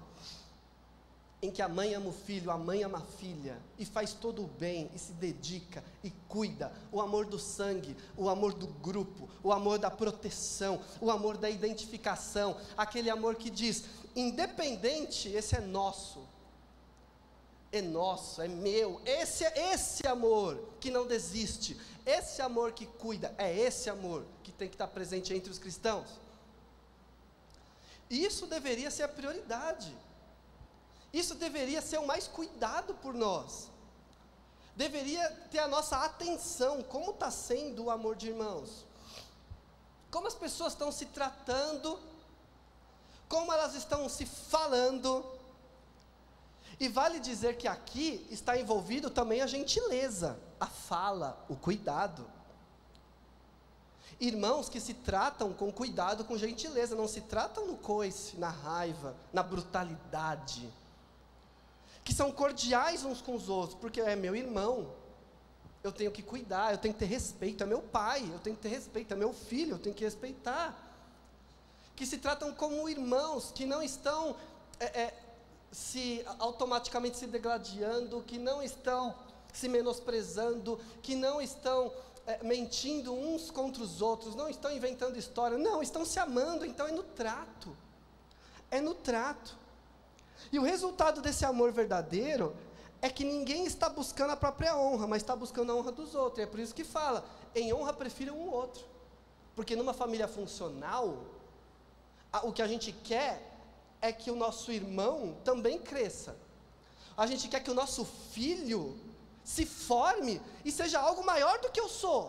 em 1.44 1.50
que 1.50 1.60
a 1.60 1.68
mãe 1.68 1.92
ama 1.92 2.08
o 2.08 2.12
filho, 2.12 2.50
a 2.50 2.56
mãe 2.56 2.82
ama 2.82 2.96
a 2.96 3.18
filha, 3.18 3.60
e 3.78 3.84
faz 3.84 4.14
todo 4.14 4.42
o 4.42 4.46
bem, 4.46 4.90
e 4.94 4.98
se 4.98 5.12
dedica, 5.12 5.84
e 6.02 6.10
cuida, 6.26 6.72
o 6.90 7.02
amor 7.02 7.26
do 7.26 7.38
sangue, 7.38 7.94
o 8.16 8.30
amor 8.30 8.54
do 8.54 8.66
grupo, 8.66 9.28
o 9.42 9.52
amor 9.52 9.78
da 9.78 9.90
proteção, 9.90 10.80
o 11.02 11.10
amor 11.10 11.36
da 11.36 11.50
identificação, 11.50 12.56
aquele 12.78 13.10
amor 13.10 13.34
que 13.34 13.50
diz: 13.50 13.84
independente, 14.16 15.28
esse 15.28 15.54
é 15.54 15.60
nosso, 15.60 16.26
é 17.78 17.82
nosso, 17.82 18.42
é 18.42 18.48
meu, 18.48 19.00
esse 19.04 19.44
é 19.44 19.72
esse 19.72 20.06
amor 20.06 20.58
que 20.80 20.90
não 20.90 21.06
desiste, 21.06 21.80
esse 22.04 22.42
amor 22.42 22.72
que 22.72 22.86
cuida, 22.86 23.34
é 23.38 23.54
esse 23.56 23.88
amor 23.88 24.24
que 24.42 24.52
tem 24.52 24.68
que 24.68 24.74
estar 24.74 24.88
presente 24.88 25.32
entre 25.32 25.50
os 25.50 25.58
cristãos. 25.58 26.08
Isso 28.10 28.46
deveria 28.46 28.90
ser 28.90 29.04
a 29.04 29.08
prioridade. 29.08 29.94
Isso 31.12 31.34
deveria 31.34 31.80
ser 31.80 31.98
o 31.98 32.06
mais 32.06 32.26
cuidado 32.26 32.94
por 32.94 33.14
nós. 33.14 33.70
Deveria 34.76 35.30
ter 35.50 35.60
a 35.60 35.68
nossa 35.68 36.04
atenção. 36.04 36.82
Como 36.82 37.12
está 37.12 37.30
sendo 37.30 37.84
o 37.84 37.90
amor 37.90 38.16
de 38.16 38.28
irmãos? 38.28 38.84
Como 40.10 40.26
as 40.26 40.34
pessoas 40.34 40.72
estão 40.72 40.92
se 40.92 41.06
tratando? 41.06 41.98
Como 43.28 43.52
elas 43.52 43.74
estão 43.74 44.08
se 44.08 44.26
falando? 44.26 45.24
E 46.78 46.88
vale 46.88 47.20
dizer 47.20 47.56
que 47.56 47.68
aqui 47.68 48.26
está 48.30 48.58
envolvido 48.58 49.10
também 49.10 49.40
a 49.40 49.46
gentileza, 49.46 50.38
a 50.58 50.66
fala, 50.66 51.44
o 51.48 51.56
cuidado. 51.56 52.26
Irmãos 54.20 54.68
que 54.68 54.80
se 54.80 54.94
tratam 54.94 55.52
com 55.52 55.72
cuidado, 55.72 56.24
com 56.24 56.36
gentileza, 56.36 56.94
não 56.94 57.08
se 57.08 57.20
tratam 57.20 57.66
no 57.66 57.76
coice, 57.76 58.36
na 58.36 58.48
raiva, 58.48 59.14
na 59.32 59.42
brutalidade 59.42 60.72
que 62.04 62.12
são 62.12 62.30
cordiais 62.30 63.02
uns 63.04 63.22
com 63.22 63.34
os 63.34 63.48
outros, 63.48 63.78
porque 63.80 64.00
é 64.00 64.14
meu 64.14 64.36
irmão, 64.36 64.92
eu 65.82 65.90
tenho 65.90 66.12
que 66.12 66.22
cuidar, 66.22 66.72
eu 66.72 66.78
tenho 66.78 66.92
que 66.92 67.00
ter 67.00 67.06
respeito, 67.06 67.64
é 67.64 67.66
meu 67.66 67.80
pai, 67.80 68.28
eu 68.30 68.38
tenho 68.38 68.54
que 68.54 68.62
ter 68.62 68.68
respeito, 68.68 69.14
é 69.14 69.16
meu 69.16 69.32
filho, 69.32 69.72
eu 69.72 69.78
tenho 69.78 69.94
que 69.94 70.04
respeitar. 70.04 70.78
Que 71.96 72.04
se 72.04 72.18
tratam 72.18 72.52
como 72.52 72.88
irmãos, 72.88 73.50
que 73.52 73.64
não 73.64 73.82
estão 73.82 74.36
é, 74.78 74.84
é, 74.84 75.23
se 75.74 76.24
automaticamente 76.38 77.16
se 77.16 77.26
degladiando, 77.26 78.22
que 78.22 78.38
não 78.38 78.62
estão 78.62 79.12
se 79.52 79.68
menosprezando, 79.68 80.78
que 81.02 81.16
não 81.16 81.42
estão 81.42 81.92
é, 82.26 82.40
mentindo 82.44 83.12
uns 83.12 83.50
contra 83.50 83.82
os 83.82 84.00
outros, 84.00 84.36
não 84.36 84.48
estão 84.48 84.70
inventando 84.70 85.16
história, 85.16 85.58
não, 85.58 85.82
estão 85.82 86.04
se 86.04 86.20
amando, 86.20 86.64
então 86.64 86.86
é 86.86 86.92
no 86.92 87.02
trato. 87.02 87.76
É 88.70 88.80
no 88.80 88.94
trato. 88.94 89.58
E 90.52 90.60
o 90.60 90.62
resultado 90.62 91.20
desse 91.20 91.44
amor 91.44 91.72
verdadeiro 91.72 92.54
é 93.02 93.10
que 93.10 93.24
ninguém 93.24 93.66
está 93.66 93.88
buscando 93.88 94.30
a 94.30 94.36
própria 94.36 94.76
honra, 94.76 95.08
mas 95.08 95.22
está 95.22 95.34
buscando 95.34 95.72
a 95.72 95.74
honra 95.74 95.90
dos 95.90 96.14
outros. 96.14 96.38
E 96.38 96.42
é 96.42 96.46
por 96.46 96.60
isso 96.60 96.74
que 96.74 96.84
fala: 96.84 97.24
em 97.52 97.72
honra 97.72 97.92
prefira 97.92 98.32
um 98.32 98.48
outro. 98.48 98.84
Porque 99.56 99.74
numa 99.74 99.92
família 99.92 100.28
funcional, 100.28 101.18
a, 102.32 102.46
o 102.46 102.52
que 102.52 102.62
a 102.62 102.68
gente 102.68 102.92
quer 102.92 103.53
é 104.04 104.12
que 104.12 104.30
o 104.30 104.36
nosso 104.36 104.70
irmão 104.70 105.34
também 105.42 105.78
cresça. 105.78 106.36
A 107.16 107.26
gente 107.26 107.48
quer 107.48 107.60
que 107.60 107.70
o 107.70 107.74
nosso 107.82 108.04
filho 108.04 108.98
se 109.42 109.64
forme 109.64 110.42
e 110.62 110.70
seja 110.70 110.98
algo 111.00 111.24
maior 111.24 111.58
do 111.60 111.70
que 111.70 111.80
eu 111.80 111.88
sou. 111.88 112.22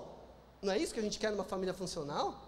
Não 0.62 0.72
é 0.72 0.78
isso 0.78 0.94
que 0.94 1.02
a 1.02 1.04
gente 1.04 1.20
quer 1.20 1.32
numa 1.32 1.44
família 1.44 1.74
funcional? 1.74 2.42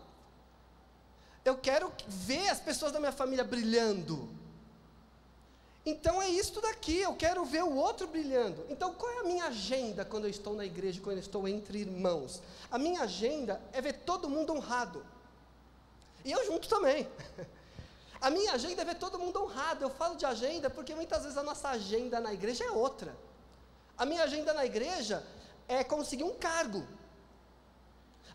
Eu 1.44 1.58
quero 1.58 1.92
ver 2.08 2.48
as 2.48 2.62
pessoas 2.62 2.94
da 2.94 3.00
minha 3.02 3.12
família 3.12 3.44
brilhando. 3.44 4.30
Então 5.86 6.22
é 6.22 6.30
isso 6.30 6.62
daqui, 6.62 7.00
eu 7.00 7.14
quero 7.14 7.44
ver 7.44 7.66
o 7.66 7.76
outro 7.76 8.08
brilhando. 8.08 8.66
Então 8.70 8.94
qual 8.94 9.12
é 9.12 9.20
a 9.20 9.24
minha 9.24 9.48
agenda 9.48 10.06
quando 10.06 10.24
eu 10.24 10.30
estou 10.30 10.56
na 10.56 10.66
igreja, 10.66 11.02
quando 11.02 11.18
eu 11.18 11.22
estou 11.22 11.46
entre 11.50 11.80
irmãos? 11.80 12.42
A 12.72 12.78
minha 12.78 13.02
agenda 13.02 13.62
é 13.74 13.82
ver 13.82 13.94
todo 14.06 14.30
mundo 14.30 14.54
honrado. 14.54 15.06
E 16.24 16.32
eu 16.32 16.46
junto 16.46 16.70
também. 16.70 17.06
A 18.20 18.30
minha 18.30 18.54
agenda 18.54 18.82
é 18.82 18.86
ver 18.86 18.96
todo 18.96 19.20
mundo 19.20 19.44
honrado. 19.44 19.84
Eu 19.84 19.90
falo 19.90 20.16
de 20.16 20.26
agenda 20.26 20.70
porque 20.70 20.96
muitas 20.96 21.24
vezes 21.24 21.38
a 21.38 21.44
nossa 21.44 21.70
agenda 21.70 22.20
na 22.20 22.34
igreja 22.34 22.64
é 22.64 22.72
outra. 22.72 23.16
A 23.98 24.06
minha 24.06 24.24
agenda 24.24 24.54
na 24.54 24.66
igreja 24.66 25.26
é 25.68 25.84
conseguir 25.84 26.24
um 26.24 26.36
cargo. 26.36 26.86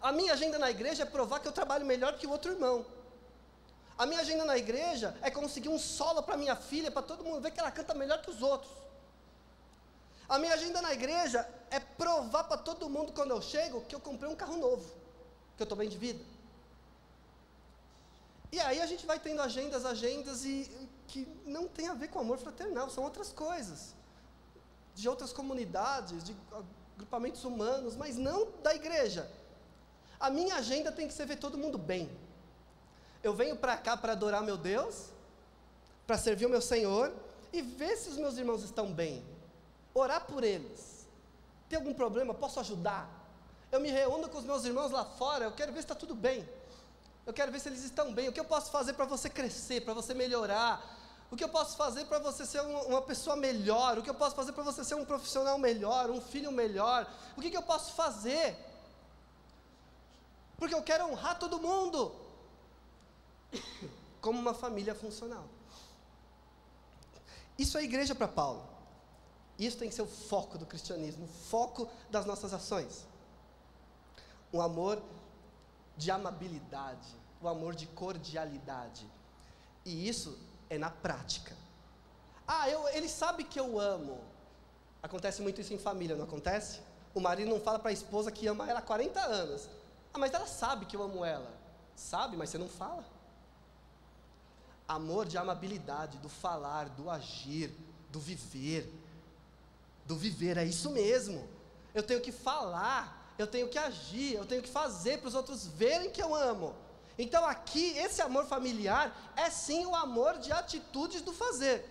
A 0.01 0.11
minha 0.13 0.33
agenda 0.33 0.59
na 0.59 0.71
igreja 0.71 1.05
é 1.05 1.07
provar 1.07 1.41
que 1.41 1.49
eu 1.49 1.53
trabalho 1.53 1.87
melhor 1.87 2.19
que 2.19 2.27
o 2.27 2.31
outro 2.31 2.53
irmão. 2.53 2.85
A 3.97 4.07
minha 4.07 4.21
agenda 4.21 4.45
na 4.45 4.57
igreja 4.59 5.17
é 5.23 5.31
conseguir 5.31 5.69
um 5.69 5.79
solo 5.79 6.23
para 6.23 6.37
minha 6.37 6.57
filha, 6.57 6.91
para 6.91 7.03
todo 7.03 7.23
mundo 7.23 7.41
ver 7.41 7.53
que 7.53 7.61
ela 7.61 7.71
canta 7.71 7.95
melhor 7.95 8.21
que 8.21 8.31
os 8.31 8.43
outros. 8.43 8.73
A 10.29 10.39
minha 10.39 10.55
agenda 10.55 10.81
na 10.81 10.93
igreja 10.93 11.49
é 11.71 11.79
provar 11.79 12.45
para 12.45 12.57
todo 12.57 12.89
mundo 12.89 13.13
quando 13.13 13.31
eu 13.31 13.43
chego 13.43 13.83
que 13.83 13.95
eu 13.95 14.01
comprei 14.01 14.31
um 14.31 14.35
carro 14.35 14.57
novo, 14.57 14.89
que 15.57 15.63
eu 15.63 15.65
estou 15.65 15.77
bem 15.77 15.89
de 15.89 15.99
vida. 15.99 16.25
E 18.53 18.61
aí 18.61 18.83
a 18.83 18.87
gente 18.87 19.07
vai 19.07 19.19
tendo 19.19 19.41
agendas, 19.41 19.87
agendas 19.87 20.45
e 20.45 20.71
que 21.09 21.27
não 21.47 21.67
tem 21.67 21.89
a 21.89 21.95
ver 21.95 22.09
com 22.09 22.21
amor 22.21 22.39
fraternal, 22.39 22.91
são 22.91 23.03
outras 23.03 23.33
coisas. 23.33 23.95
De 24.95 25.09
outras 25.09 25.33
comunidades, 25.33 26.23
de 26.23 26.37
agrupamentos 26.95 27.45
humanos, 27.45 27.97
mas 27.97 28.17
não 28.17 28.53
da 28.63 28.75
igreja. 28.75 29.29
A 30.21 30.29
minha 30.29 30.57
agenda 30.57 30.93
tem 30.93 31.09
que 31.09 31.15
ser 31.15 31.27
ver 31.27 31.37
todo 31.37 31.57
mundo 31.57 31.79
bem. 31.79 32.11
Eu 33.23 33.35
venho 33.35 33.57
para 33.57 33.77
cá 33.79 33.97
para 33.97 34.13
adorar 34.13 34.43
meu 34.43 34.59
Deus, 34.59 35.07
para 36.07 36.19
servir 36.19 36.45
o 36.45 36.51
meu 36.51 36.61
Senhor 36.61 37.11
e 37.53 37.63
ver 37.63 37.97
se 37.97 38.11
os 38.11 38.19
meus 38.19 38.37
irmãos 38.37 38.63
estão 38.63 38.93
bem. 38.93 39.25
Orar 39.95 40.27
por 40.27 40.45
eles. 40.45 41.09
Tem 41.71 41.79
algum 41.79 41.95
problema? 41.95 42.35
Posso 42.35 42.61
ajudar? 42.61 43.09
Eu 43.71 43.81
me 43.81 43.91
reúno 43.91 44.29
com 44.29 44.37
os 44.37 44.45
meus 44.45 44.65
irmãos 44.67 44.91
lá 44.91 45.07
fora, 45.07 45.47
eu 45.47 45.53
quero 45.53 45.73
ver 45.73 45.79
se 45.79 45.85
está 45.85 45.95
tudo 45.95 46.15
bem. 46.15 46.47
Eu 47.27 47.33
quero 47.33 47.53
ver 47.53 47.61
se 47.61 47.69
eles 47.69 47.85
estão 47.85 48.13
bem. 48.13 48.29
O 48.29 48.33
que 48.33 48.41
eu 48.41 48.45
posso 48.45 48.71
fazer 48.71 48.95
para 48.95 49.05
você 49.05 49.31
crescer, 49.31 49.83
para 49.83 49.95
você 49.95 50.13
melhorar? 50.13 50.83
O 51.31 51.37
que 51.37 51.45
eu 51.45 51.49
posso 51.49 51.77
fazer 51.77 52.05
para 52.07 52.19
você 52.19 52.45
ser 52.45 52.61
uma, 52.61 53.01
pessoa 53.01 53.37
melhor? 53.37 53.99
O 53.99 54.03
que 54.03 54.11
eu 54.11 54.15
posso 54.15 54.35
fazer 54.35 54.53
para 54.53 54.65
você 54.65 54.85
ser 54.85 54.97
um 54.97 55.05
profissional 55.05 55.57
melhor, 55.57 56.11
um 56.11 56.21
filho 56.21 56.53
melhor? 56.53 57.11
O 57.37 57.41
que, 57.41 57.51
que 57.51 57.57
eu 57.57 57.63
posso 57.63 57.93
fazer? 57.93 58.57
Porque 60.59 60.75
eu 60.75 60.83
quero 60.83 61.07
honrar 61.07 61.39
todo 61.39 61.59
mundo 61.59 62.15
como 64.21 64.39
uma 64.39 64.53
família 64.53 64.95
funcional. 64.95 65.45
Isso 67.59 67.79
é 67.79 67.83
igreja 67.83 68.15
para 68.15 68.29
Paulo. 68.29 68.63
Isso 69.59 69.79
tem 69.79 69.89
que 69.89 69.95
ser 69.95 70.03
o 70.03 70.07
foco 70.07 70.59
do 70.59 70.67
cristianismo, 70.67 71.25
o 71.25 71.29
foco 71.29 71.89
das 72.11 72.27
nossas 72.27 72.53
ações. 72.53 73.07
Um 74.53 74.61
amor 74.61 75.01
de 75.97 76.11
amabilidade, 76.11 77.09
o 77.41 77.49
amor 77.49 77.75
de 77.75 77.87
cordialidade. 77.87 79.07
E 79.85 80.09
isso 80.09 80.39
é 80.71 80.79
na 80.79 80.91
prática. 80.91 81.55
Ah, 82.47 82.69
eu, 82.69 82.89
ele 82.89 83.09
sabe 83.09 83.45
que 83.45 83.59
eu 83.59 83.79
amo. 83.79 84.21
Acontece 85.03 85.43
muito 85.43 85.61
isso 85.61 85.75
em 85.75 85.79
família, 85.79 86.17
não 86.17 86.25
acontece? 86.25 86.81
O 87.15 87.21
marido 87.21 87.51
não 87.51 87.61
fala 87.61 87.79
para 87.79 87.91
a 87.91 87.93
esposa 87.93 88.31
que 88.31 88.47
ama 88.47 88.69
ela 88.69 88.79
há 88.79 88.83
40 88.83 89.21
anos. 89.21 89.69
Ah, 90.15 90.19
mas 90.19 90.33
ela 90.33 90.47
sabe 90.47 90.87
que 90.87 90.97
eu 90.97 91.03
amo 91.03 91.25
ela. 91.25 91.53
Sabe, 91.95 92.37
mas 92.37 92.51
você 92.51 92.59
não 92.59 92.69
fala. 92.69 93.05
Amor 94.87 95.27
de 95.27 95.39
amabilidade, 95.39 96.19
do 96.19 96.29
falar, 96.29 96.89
do 96.91 97.11
agir, 97.11 97.75
do 98.11 98.21
viver. 98.21 98.93
Do 100.05 100.17
viver, 100.17 100.57
é 100.57 100.65
isso 100.65 100.91
mesmo. 100.91 101.49
Eu 101.95 102.03
tenho 102.03 102.21
que 102.21 102.33
falar, 102.33 103.22
eu 103.39 103.47
tenho 103.47 103.69
que 103.69 103.79
agir, 103.79 104.35
eu 104.35 104.45
tenho 104.45 104.63
que 104.63 104.69
fazer 104.69 105.19
para 105.19 105.29
os 105.29 105.35
outros 105.35 105.67
verem 105.67 106.11
que 106.11 106.23
eu 106.23 106.35
amo. 106.35 106.75
Então 107.19 107.45
aqui, 107.45 107.97
esse 107.99 108.23
amor 108.23 108.47
familiar 108.47 109.33
é 109.37 109.51
sim 109.51 109.85
o 109.87 109.95
amor 109.95 110.39
de 110.39 110.53
atitudes 110.53 111.23
do 111.23 111.33
fazer. 111.33 111.89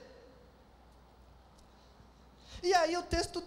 E 2.64 2.74
aí 2.74 2.96
o 2.98 3.04
texto 3.04 3.44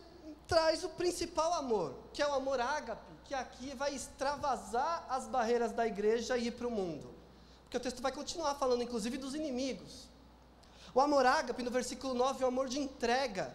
traz 0.46 0.84
o 0.84 0.88
principal 0.90 1.54
amor, 1.54 1.94
que 2.12 2.22
é 2.22 2.26
o 2.26 2.34
amor 2.34 2.60
ágape, 2.60 3.12
que 3.24 3.34
aqui 3.34 3.74
vai 3.74 3.94
extravasar 3.94 5.06
as 5.08 5.26
barreiras 5.26 5.72
da 5.72 5.86
igreja 5.86 6.36
e 6.36 6.48
ir 6.48 6.52
para 6.52 6.66
o 6.66 6.70
mundo. 6.70 7.14
Porque 7.62 7.76
o 7.76 7.80
texto 7.80 8.02
vai 8.02 8.12
continuar 8.12 8.54
falando, 8.56 8.82
inclusive, 8.82 9.16
dos 9.16 9.34
inimigos. 9.34 10.08
O 10.94 11.00
amor 11.00 11.26
ágape, 11.26 11.62
no 11.62 11.70
versículo 11.70 12.14
9, 12.14 12.42
é 12.42 12.44
o 12.44 12.48
amor 12.48 12.68
de 12.68 12.78
entrega. 12.78 13.52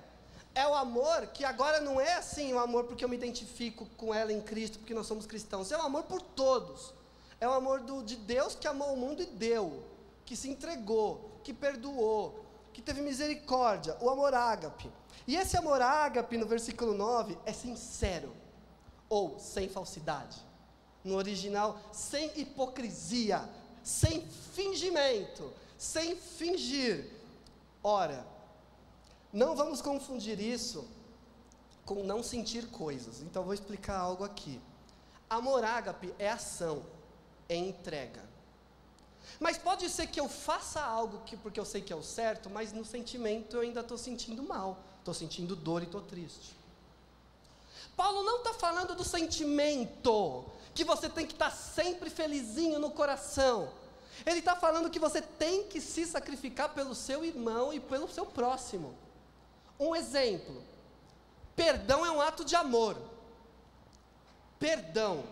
É 0.59 0.67
o 0.67 0.75
amor 0.75 1.27
que 1.27 1.45
agora 1.45 1.79
não 1.79 2.01
é 2.01 2.15
assim 2.15 2.51
o 2.53 2.59
amor 2.59 2.83
porque 2.83 3.05
eu 3.05 3.07
me 3.07 3.15
identifico 3.15 3.85
com 3.95 4.13
ela 4.13 4.33
em 4.33 4.41
Cristo, 4.41 4.77
porque 4.77 4.93
nós 4.93 5.07
somos 5.07 5.25
cristãos. 5.25 5.71
É 5.71 5.77
o 5.77 5.81
amor 5.81 6.03
por 6.03 6.21
todos. 6.21 6.93
É 7.39 7.47
o 7.47 7.53
amor 7.53 7.79
do, 7.79 8.03
de 8.03 8.17
Deus 8.17 8.55
que 8.55 8.67
amou 8.67 8.93
o 8.93 8.97
mundo 8.97 9.21
e 9.21 9.25
deu, 9.25 9.81
que 10.25 10.35
se 10.35 10.49
entregou, 10.49 11.39
que 11.45 11.53
perdoou, 11.53 12.43
que 12.73 12.81
teve 12.81 12.99
misericórdia. 12.99 13.95
O 14.01 14.09
amor 14.09 14.33
ágape. 14.33 14.91
E 15.25 15.37
esse 15.37 15.55
amor 15.55 15.81
ágape, 15.81 16.35
no 16.35 16.45
versículo 16.45 16.93
9, 16.93 17.37
é 17.45 17.53
sincero, 17.53 18.29
ou 19.07 19.39
sem 19.39 19.69
falsidade. 19.69 20.41
No 21.05 21.15
original, 21.15 21.79
sem 21.93 22.37
hipocrisia, 22.37 23.47
sem 23.81 24.27
fingimento, 24.27 25.53
sem 25.77 26.17
fingir. 26.17 27.09
Ora, 27.81 28.27
não 29.31 29.55
vamos 29.55 29.81
confundir 29.81 30.39
isso 30.39 30.87
com 31.85 32.03
não 32.03 32.21
sentir 32.21 32.67
coisas. 32.67 33.21
Então, 33.21 33.43
vou 33.43 33.53
explicar 33.53 33.97
algo 33.97 34.23
aqui. 34.23 34.61
Amor 35.29 35.63
ágape 35.63 36.13
é 36.17 36.29
ação, 36.29 36.83
é 37.47 37.55
entrega. 37.55 38.23
Mas 39.39 39.57
pode 39.57 39.89
ser 39.89 40.07
que 40.07 40.19
eu 40.19 40.27
faça 40.27 40.81
algo 40.81 41.19
que, 41.25 41.37
porque 41.37 41.59
eu 41.59 41.65
sei 41.65 41.81
que 41.81 41.93
é 41.93 41.95
o 41.95 42.03
certo, 42.03 42.49
mas 42.49 42.73
no 42.73 42.83
sentimento 42.83 43.55
eu 43.55 43.61
ainda 43.61 43.81
estou 43.81 43.97
sentindo 43.97 44.41
mal, 44.41 44.77
estou 44.99 45.13
sentindo 45.13 45.55
dor 45.55 45.81
e 45.81 45.85
estou 45.85 46.01
triste. 46.01 46.55
Paulo 47.95 48.23
não 48.23 48.37
está 48.37 48.53
falando 48.53 48.95
do 48.95 49.03
sentimento, 49.03 50.45
que 50.73 50.83
você 50.83 51.09
tem 51.09 51.25
que 51.27 51.33
estar 51.33 51.51
tá 51.51 51.55
sempre 51.55 52.09
felizinho 52.09 52.79
no 52.79 52.91
coração. 52.91 53.69
Ele 54.25 54.39
está 54.39 54.55
falando 54.55 54.89
que 54.89 54.99
você 54.99 55.21
tem 55.21 55.63
que 55.65 55.79
se 55.79 56.05
sacrificar 56.05 56.73
pelo 56.73 56.95
seu 56.95 57.23
irmão 57.23 57.73
e 57.73 57.79
pelo 57.79 58.07
seu 58.07 58.25
próximo. 58.25 58.95
Um 59.79 59.95
exemplo: 59.95 60.61
perdão 61.55 62.05
é 62.05 62.11
um 62.11 62.19
ato 62.21 62.43
de 62.43 62.55
amor. 62.55 62.97
Perdão. 64.59 65.23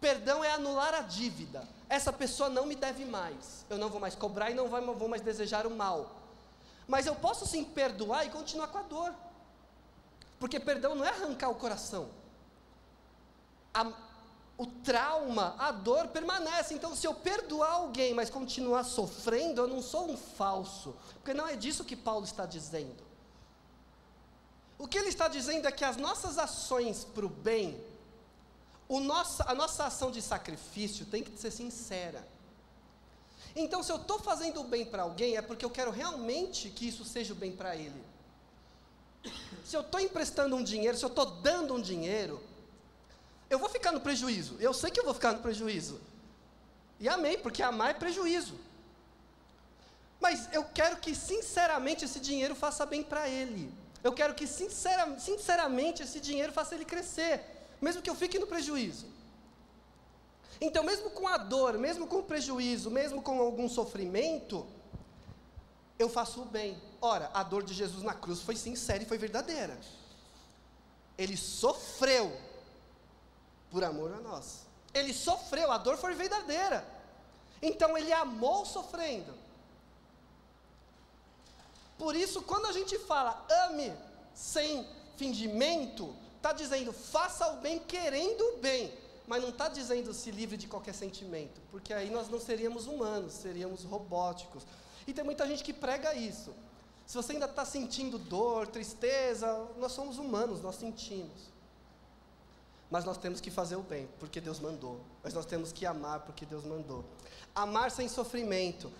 Perdão 0.00 0.42
é 0.42 0.50
anular 0.52 0.94
a 0.94 1.00
dívida. 1.00 1.66
Essa 1.88 2.12
pessoa 2.12 2.48
não 2.48 2.64
me 2.66 2.74
deve 2.74 3.04
mais. 3.04 3.64
Eu 3.68 3.78
não 3.78 3.88
vou 3.88 4.00
mais 4.00 4.14
cobrar 4.14 4.50
e 4.50 4.54
não 4.54 4.68
vou 4.68 5.08
mais 5.08 5.22
desejar 5.22 5.66
o 5.66 5.70
mal. 5.70 6.16
Mas 6.86 7.06
eu 7.06 7.14
posso 7.14 7.46
sim 7.46 7.64
perdoar 7.64 8.24
e 8.26 8.30
continuar 8.30 8.68
com 8.68 8.78
a 8.78 8.82
dor. 8.82 9.14
Porque 10.38 10.60
perdão 10.60 10.94
não 10.94 11.04
é 11.04 11.08
arrancar 11.08 11.50
o 11.50 11.56
coração. 11.56 12.08
A, 13.74 13.92
o 14.56 14.66
trauma, 14.66 15.54
a 15.58 15.72
dor 15.72 16.08
permanece. 16.08 16.74
Então, 16.74 16.94
se 16.94 17.06
eu 17.06 17.14
perdoar 17.14 17.72
alguém, 17.72 18.14
mas 18.14 18.30
continuar 18.30 18.84
sofrendo, 18.84 19.62
eu 19.62 19.68
não 19.68 19.82
sou 19.82 20.10
um 20.10 20.16
falso. 20.16 20.94
Porque 21.14 21.34
não 21.34 21.46
é 21.46 21.56
disso 21.56 21.84
que 21.84 21.96
Paulo 21.96 22.24
está 22.24 22.46
dizendo. 22.46 23.07
O 24.78 24.86
que 24.86 24.96
ele 24.96 25.08
está 25.08 25.26
dizendo 25.26 25.66
é 25.66 25.72
que 25.72 25.84
as 25.84 25.96
nossas 25.96 26.38
ações 26.38 27.04
para 27.04 27.26
o 27.26 27.28
bem, 27.28 27.82
a 29.46 29.54
nossa 29.54 29.84
ação 29.84 30.10
de 30.10 30.22
sacrifício 30.22 31.04
tem 31.06 31.22
que 31.22 31.36
ser 31.38 31.50
sincera. 31.50 32.26
Então, 33.56 33.82
se 33.82 33.90
eu 33.90 33.96
estou 33.96 34.20
fazendo 34.20 34.60
o 34.60 34.64
bem 34.64 34.86
para 34.86 35.02
alguém, 35.02 35.36
é 35.36 35.42
porque 35.42 35.64
eu 35.64 35.70
quero 35.70 35.90
realmente 35.90 36.70
que 36.70 36.86
isso 36.86 37.04
seja 37.04 37.32
o 37.32 37.36
bem 37.36 37.50
para 37.50 37.74
ele. 37.74 38.00
Se 39.64 39.76
eu 39.76 39.80
estou 39.80 39.98
emprestando 39.98 40.54
um 40.54 40.62
dinheiro, 40.62 40.96
se 40.96 41.04
eu 41.04 41.08
estou 41.08 41.26
dando 41.26 41.74
um 41.74 41.80
dinheiro, 41.80 42.40
eu 43.50 43.58
vou 43.58 43.68
ficar 43.68 43.90
no 43.90 44.00
prejuízo. 44.00 44.56
Eu 44.60 44.72
sei 44.72 44.90
que 44.90 45.00
eu 45.00 45.04
vou 45.04 45.12
ficar 45.12 45.32
no 45.32 45.40
prejuízo. 45.40 46.00
E 47.00 47.08
amei, 47.08 47.36
porque 47.36 47.62
amar 47.62 47.90
é 47.90 47.94
prejuízo. 47.94 48.54
Mas 50.20 50.48
eu 50.52 50.64
quero 50.64 50.98
que, 50.98 51.14
sinceramente, 51.14 52.04
esse 52.04 52.20
dinheiro 52.20 52.54
faça 52.54 52.86
bem 52.86 53.02
para 53.02 53.28
ele. 53.28 53.72
Eu 54.02 54.12
quero 54.12 54.34
que, 54.34 54.46
sincera, 54.46 55.18
sinceramente, 55.18 56.02
esse 56.02 56.20
dinheiro 56.20 56.52
faça 56.52 56.74
ele 56.74 56.84
crescer, 56.84 57.44
mesmo 57.80 58.02
que 58.02 58.10
eu 58.10 58.14
fique 58.14 58.38
no 58.38 58.46
prejuízo. 58.46 59.06
Então, 60.60 60.82
mesmo 60.82 61.10
com 61.10 61.26
a 61.26 61.36
dor, 61.36 61.78
mesmo 61.78 62.06
com 62.06 62.18
o 62.18 62.22
prejuízo, 62.22 62.90
mesmo 62.90 63.22
com 63.22 63.40
algum 63.40 63.68
sofrimento, 63.68 64.66
eu 65.98 66.08
faço 66.08 66.42
o 66.42 66.44
bem. 66.44 66.80
Ora, 67.00 67.30
a 67.32 67.42
dor 67.42 67.62
de 67.62 67.74
Jesus 67.74 68.02
na 68.02 68.14
cruz 68.14 68.40
foi 68.40 68.56
sincera 68.56 69.02
e 69.02 69.06
foi 69.06 69.18
verdadeira. 69.18 69.78
Ele 71.16 71.36
sofreu 71.36 72.36
por 73.70 73.84
amor 73.84 74.12
a 74.12 74.20
nós. 74.20 74.66
Ele 74.94 75.12
sofreu, 75.12 75.70
a 75.70 75.78
dor 75.78 75.96
foi 75.96 76.14
verdadeira. 76.14 76.86
Então 77.60 77.96
ele 77.96 78.12
amou 78.12 78.64
sofrendo. 78.64 79.34
Por 81.98 82.14
isso, 82.14 82.42
quando 82.42 82.66
a 82.66 82.72
gente 82.72 82.98
fala 82.98 83.44
ame 83.66 83.92
sem 84.32 84.86
fingimento, 85.16 86.14
está 86.36 86.52
dizendo 86.52 86.92
faça 86.92 87.48
o 87.52 87.56
bem 87.56 87.80
querendo 87.80 88.40
o 88.40 88.58
bem, 88.58 88.94
mas 89.26 89.42
não 89.42 89.50
está 89.50 89.68
dizendo 89.68 90.14
se 90.14 90.30
livre 90.30 90.56
de 90.56 90.68
qualquer 90.68 90.94
sentimento, 90.94 91.60
porque 91.70 91.92
aí 91.92 92.08
nós 92.08 92.28
não 92.28 92.40
seríamos 92.40 92.86
humanos, 92.86 93.32
seríamos 93.34 93.82
robóticos. 93.82 94.64
E 95.06 95.12
tem 95.12 95.24
muita 95.24 95.46
gente 95.46 95.64
que 95.64 95.72
prega 95.72 96.14
isso. 96.14 96.54
Se 97.06 97.16
você 97.16 97.32
ainda 97.32 97.46
está 97.46 97.64
sentindo 97.64 98.18
dor, 98.18 98.66
tristeza, 98.66 99.66
nós 99.78 99.92
somos 99.92 100.18
humanos, 100.18 100.60
nós 100.60 100.76
sentimos. 100.76 101.48
Mas 102.90 103.04
nós 103.04 103.18
temos 103.18 103.40
que 103.40 103.50
fazer 103.50 103.76
o 103.76 103.82
bem, 103.82 104.08
porque 104.20 104.40
Deus 104.40 104.60
mandou. 104.60 105.00
Mas 105.22 105.34
nós 105.34 105.46
temos 105.46 105.72
que 105.72 105.84
amar, 105.84 106.20
porque 106.20 106.46
Deus 106.46 106.64
mandou. 106.64 107.04
Amar 107.54 107.90
sem 107.90 108.08
sofrimento. 108.08 108.90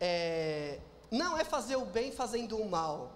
É, 0.00 0.78
não 1.10 1.36
é 1.36 1.44
fazer 1.44 1.76
o 1.76 1.84
bem 1.84 2.12
fazendo 2.12 2.56
o 2.56 2.68
mal. 2.68 3.10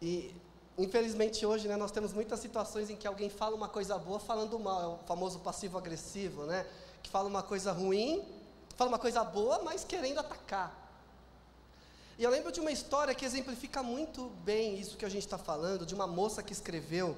E, 0.00 0.34
infelizmente, 0.76 1.46
hoje, 1.46 1.68
né, 1.68 1.76
nós 1.76 1.92
temos 1.92 2.12
muitas 2.12 2.40
situações 2.40 2.90
em 2.90 2.96
que 2.96 3.06
alguém 3.06 3.30
fala 3.30 3.54
uma 3.54 3.68
coisa 3.68 3.96
boa 3.98 4.18
falando 4.18 4.58
mal, 4.58 4.82
é 4.82 4.86
o 4.86 4.98
famoso 5.06 5.38
passivo-agressivo, 5.38 6.44
né? 6.44 6.66
Que 7.02 7.10
fala 7.10 7.28
uma 7.28 7.42
coisa 7.42 7.72
ruim, 7.72 8.24
fala 8.76 8.88
uma 8.88 8.98
coisa 8.98 9.22
boa, 9.22 9.62
mas 9.62 9.84
querendo 9.84 10.18
atacar. 10.18 10.82
E 12.18 12.24
eu 12.24 12.30
lembro 12.30 12.52
de 12.52 12.60
uma 12.60 12.70
história 12.70 13.14
que 13.14 13.24
exemplifica 13.24 13.82
muito 13.82 14.30
bem 14.44 14.78
isso 14.78 14.96
que 14.96 15.04
a 15.04 15.08
gente 15.08 15.24
está 15.24 15.38
falando, 15.38 15.86
de 15.86 15.94
uma 15.94 16.06
moça 16.06 16.42
que 16.42 16.52
escreveu 16.52 17.16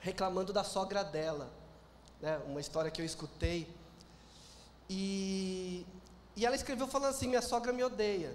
reclamando 0.00 0.52
da 0.52 0.64
sogra 0.64 1.04
dela. 1.04 1.48
Né? 2.20 2.38
Uma 2.46 2.60
história 2.60 2.90
que 2.90 3.00
eu 3.00 3.04
escutei. 3.06 3.68
E 4.90 5.86
e 6.36 6.46
ela 6.46 6.56
escreveu 6.56 6.86
falando 6.86 7.10
assim: 7.10 7.28
minha 7.28 7.42
sogra 7.42 7.72
me 7.72 7.82
odeia. 7.82 8.34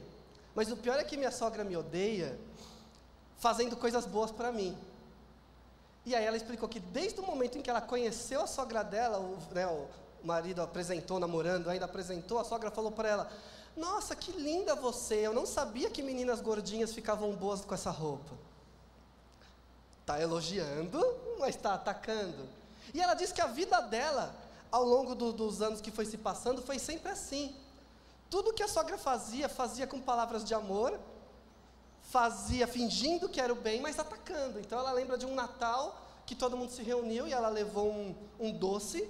Mas 0.55 0.71
o 0.71 0.77
pior 0.77 0.99
é 0.99 1.03
que 1.03 1.17
minha 1.17 1.31
sogra 1.31 1.63
me 1.63 1.75
odeia 1.77 2.37
fazendo 3.37 3.75
coisas 3.75 4.05
boas 4.05 4.31
para 4.31 4.51
mim. 4.51 4.77
E 6.05 6.15
aí 6.15 6.25
ela 6.25 6.37
explicou 6.37 6.67
que 6.69 6.79
desde 6.79 7.19
o 7.19 7.23
momento 7.23 7.57
em 7.57 7.61
que 7.61 7.69
ela 7.69 7.81
conheceu 7.81 8.41
a 8.41 8.47
sogra 8.47 8.83
dela, 8.83 9.19
o, 9.19 9.37
né, 9.53 9.67
o 9.67 9.87
marido 10.23 10.61
apresentou, 10.61 11.19
namorando, 11.19 11.69
ainda 11.69 11.85
apresentou, 11.85 12.39
a 12.39 12.43
sogra 12.43 12.71
falou 12.71 12.91
para 12.91 13.09
ela: 13.09 13.31
Nossa, 13.75 14.15
que 14.15 14.31
linda 14.31 14.75
você! 14.75 15.15
Eu 15.15 15.33
não 15.33 15.45
sabia 15.45 15.89
que 15.89 16.01
meninas 16.01 16.41
gordinhas 16.41 16.93
ficavam 16.93 17.35
boas 17.35 17.61
com 17.61 17.73
essa 17.73 17.91
roupa. 17.91 18.33
Está 20.01 20.21
elogiando, 20.21 20.99
mas 21.37 21.55
está 21.55 21.73
atacando. 21.73 22.47
E 22.93 23.01
ela 23.01 23.13
disse 23.13 23.33
que 23.33 23.41
a 23.41 23.47
vida 23.47 23.81
dela, 23.81 24.33
ao 24.71 24.83
longo 24.83 25.13
do, 25.13 25.33
dos 25.33 25.61
anos 25.61 25.81
que 25.81 25.91
foi 25.91 26.05
se 26.05 26.17
passando, 26.17 26.61
foi 26.61 26.79
sempre 26.79 27.11
assim. 27.11 27.53
Tudo 28.29 28.53
que 28.53 28.63
a 28.63 28.67
sogra 28.67 28.97
fazia, 28.97 29.47
fazia 29.47 29.87
com 29.87 30.01
palavras 30.01 30.43
de 30.43 30.53
amor, 30.53 30.99
fazia 32.01 32.67
fingindo 32.67 33.29
que 33.29 33.39
era 33.39 33.51
o 33.51 33.55
bem, 33.55 33.81
mas 33.81 33.99
atacando. 33.99 34.59
Então 34.59 34.79
ela 34.79 34.91
lembra 34.91 35.17
de 35.17 35.25
um 35.25 35.33
Natal 35.33 36.01
que 36.25 36.35
todo 36.35 36.57
mundo 36.57 36.71
se 36.71 36.83
reuniu 36.83 37.27
e 37.27 37.33
ela 37.33 37.47
levou 37.47 37.89
um, 37.89 38.15
um 38.39 38.51
doce. 38.51 39.09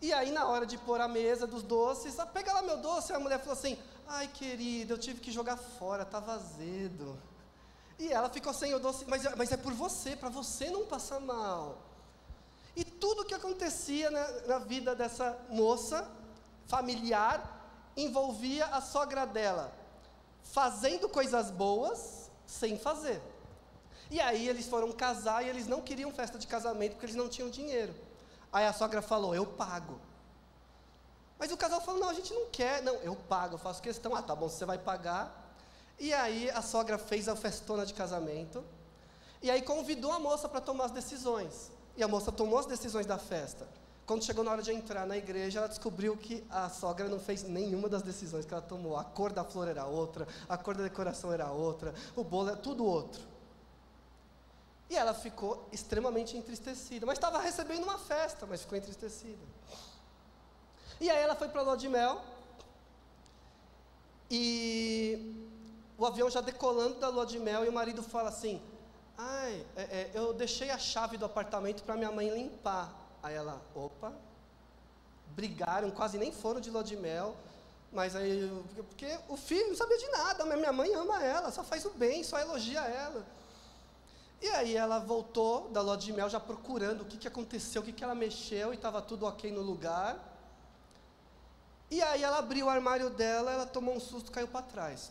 E 0.00 0.12
aí, 0.12 0.30
na 0.30 0.46
hora 0.46 0.64
de 0.64 0.78
pôr 0.78 1.00
a 1.00 1.06
mesa 1.06 1.46
dos 1.46 1.62
doces, 1.62 2.18
ah, 2.18 2.24
pega 2.24 2.52
lá 2.54 2.62
meu 2.62 2.78
doce. 2.78 3.12
A 3.12 3.20
mulher 3.20 3.38
falou 3.38 3.52
assim: 3.52 3.78
Ai, 4.08 4.26
querida, 4.28 4.94
eu 4.94 4.98
tive 4.98 5.20
que 5.20 5.30
jogar 5.30 5.58
fora, 5.58 6.04
estava 6.04 6.32
azedo. 6.32 7.18
E 7.98 8.10
ela 8.10 8.30
ficou 8.30 8.54
sem 8.54 8.74
o 8.74 8.78
doce, 8.78 9.04
mas, 9.06 9.22
mas 9.36 9.52
é 9.52 9.58
por 9.58 9.74
você, 9.74 10.16
para 10.16 10.30
você 10.30 10.70
não 10.70 10.86
passar 10.86 11.20
mal. 11.20 11.78
E 12.74 12.82
tudo 12.82 13.26
que 13.26 13.34
acontecia 13.34 14.10
na, 14.10 14.26
na 14.46 14.58
vida 14.58 14.94
dessa 14.94 15.38
moça 15.50 16.08
familiar 16.70 17.38
envolvia 17.96 18.66
a 18.66 18.80
sogra 18.80 19.26
dela 19.26 19.72
fazendo 20.42 21.08
coisas 21.08 21.50
boas 21.50 22.30
sem 22.46 22.78
fazer. 22.78 23.20
E 24.10 24.20
aí 24.20 24.48
eles 24.48 24.66
foram 24.66 24.90
casar 24.92 25.44
e 25.44 25.48
eles 25.48 25.66
não 25.66 25.80
queriam 25.80 26.12
festa 26.12 26.38
de 26.38 26.46
casamento 26.46 26.92
porque 26.92 27.06
eles 27.06 27.16
não 27.16 27.28
tinham 27.28 27.50
dinheiro. 27.50 27.94
Aí 28.52 28.66
a 28.66 28.72
sogra 28.72 29.02
falou: 29.02 29.34
Eu 29.34 29.46
pago. 29.46 30.00
Mas 31.38 31.52
o 31.52 31.56
casal 31.56 31.80
falou: 31.80 32.00
Não, 32.00 32.08
a 32.08 32.14
gente 32.14 32.32
não 32.32 32.46
quer. 32.50 32.82
Não, 32.82 32.94
eu 32.96 33.14
pago, 33.14 33.54
eu 33.54 33.58
faço 33.58 33.82
questão. 33.82 34.14
Ah, 34.14 34.22
tá 34.22 34.34
bom, 34.34 34.48
você 34.48 34.64
vai 34.64 34.78
pagar. 34.78 35.54
E 35.98 36.12
aí 36.14 36.50
a 36.50 36.62
sogra 36.62 36.98
fez 36.98 37.28
a 37.28 37.36
festona 37.36 37.84
de 37.84 37.94
casamento. 37.94 38.64
E 39.42 39.50
aí 39.50 39.62
convidou 39.62 40.12
a 40.12 40.18
moça 40.18 40.48
para 40.48 40.60
tomar 40.60 40.86
as 40.86 40.90
decisões. 40.90 41.70
E 41.96 42.02
a 42.02 42.08
moça 42.08 42.32
tomou 42.32 42.58
as 42.58 42.66
decisões 42.66 43.06
da 43.06 43.18
festa. 43.18 43.68
Quando 44.10 44.24
chegou 44.24 44.42
na 44.42 44.50
hora 44.50 44.60
de 44.60 44.72
entrar 44.72 45.06
na 45.06 45.16
igreja, 45.16 45.60
ela 45.60 45.68
descobriu 45.68 46.16
que 46.16 46.44
a 46.50 46.68
sogra 46.68 47.08
não 47.08 47.20
fez 47.20 47.44
nenhuma 47.44 47.88
das 47.88 48.02
decisões 48.02 48.44
que 48.44 48.52
ela 48.52 48.60
tomou. 48.60 48.96
A 48.96 49.04
cor 49.04 49.32
da 49.32 49.44
flor 49.44 49.68
era 49.68 49.86
outra, 49.86 50.26
a 50.48 50.58
cor 50.58 50.76
da 50.76 50.82
decoração 50.82 51.32
era 51.32 51.52
outra, 51.52 51.94
o 52.16 52.24
bolo 52.24 52.48
era 52.48 52.56
tudo 52.56 52.84
outro. 52.84 53.22
E 54.88 54.96
ela 54.96 55.14
ficou 55.14 55.64
extremamente 55.70 56.36
entristecida. 56.36 57.06
Mas 57.06 57.18
estava 57.18 57.40
recebendo 57.40 57.84
uma 57.84 57.98
festa, 57.98 58.46
mas 58.48 58.62
ficou 58.62 58.76
entristecida. 58.76 59.46
E 61.00 61.08
aí 61.08 61.22
ela 61.22 61.36
foi 61.36 61.48
para 61.48 61.60
a 61.60 61.64
lua 61.64 61.76
de 61.76 61.88
mel. 61.88 62.20
E 64.28 65.36
o 65.96 66.04
avião 66.04 66.28
já 66.28 66.40
decolando 66.40 66.98
da 66.98 67.08
lua 67.10 67.26
de 67.26 67.38
mel. 67.38 67.64
E 67.64 67.68
o 67.68 67.72
marido 67.72 68.02
fala 68.02 68.30
assim: 68.30 68.60
Ai, 69.16 69.64
é, 69.76 69.82
é, 69.82 70.10
eu 70.14 70.32
deixei 70.32 70.68
a 70.70 70.78
chave 70.78 71.16
do 71.16 71.24
apartamento 71.24 71.84
para 71.84 71.94
minha 71.94 72.10
mãe 72.10 72.28
limpar. 72.28 72.99
Aí 73.22 73.34
ela, 73.34 73.60
opa. 73.74 74.12
Brigaram, 75.28 75.90
quase 75.90 76.18
nem 76.18 76.32
foram 76.32 76.60
de 76.60 76.70
lua 76.70 76.82
de 76.82 76.96
mel. 76.96 77.36
Mas 77.92 78.14
aí, 78.14 78.48
porque 78.76 79.18
o 79.28 79.36
filho 79.36 79.68
não 79.68 79.76
sabia 79.76 79.98
de 79.98 80.08
nada, 80.08 80.44
mas 80.44 80.58
minha 80.58 80.72
mãe 80.72 80.94
ama 80.94 81.22
ela, 81.22 81.50
só 81.50 81.64
faz 81.64 81.84
o 81.84 81.90
bem, 81.90 82.22
só 82.22 82.38
elogia 82.38 82.80
ela. 82.80 83.26
E 84.40 84.48
aí 84.48 84.76
ela 84.76 84.98
voltou 84.98 85.68
da 85.70 85.82
lua 85.82 85.96
de 85.96 86.12
mel 86.12 86.28
já 86.30 86.40
procurando 86.40 87.02
o 87.02 87.04
que, 87.04 87.18
que 87.18 87.28
aconteceu, 87.28 87.82
o 87.82 87.84
que, 87.84 87.92
que 87.92 88.02
ela 88.02 88.14
mexeu 88.14 88.72
e 88.72 88.76
estava 88.76 89.02
tudo 89.02 89.26
ok 89.26 89.50
no 89.50 89.60
lugar. 89.60 90.18
E 91.90 92.00
aí 92.00 92.22
ela 92.22 92.38
abriu 92.38 92.66
o 92.66 92.70
armário 92.70 93.10
dela, 93.10 93.50
ela 93.52 93.66
tomou 93.66 93.94
um 93.94 94.00
susto, 94.00 94.30
caiu 94.30 94.48
para 94.48 94.62
trás. 94.62 95.10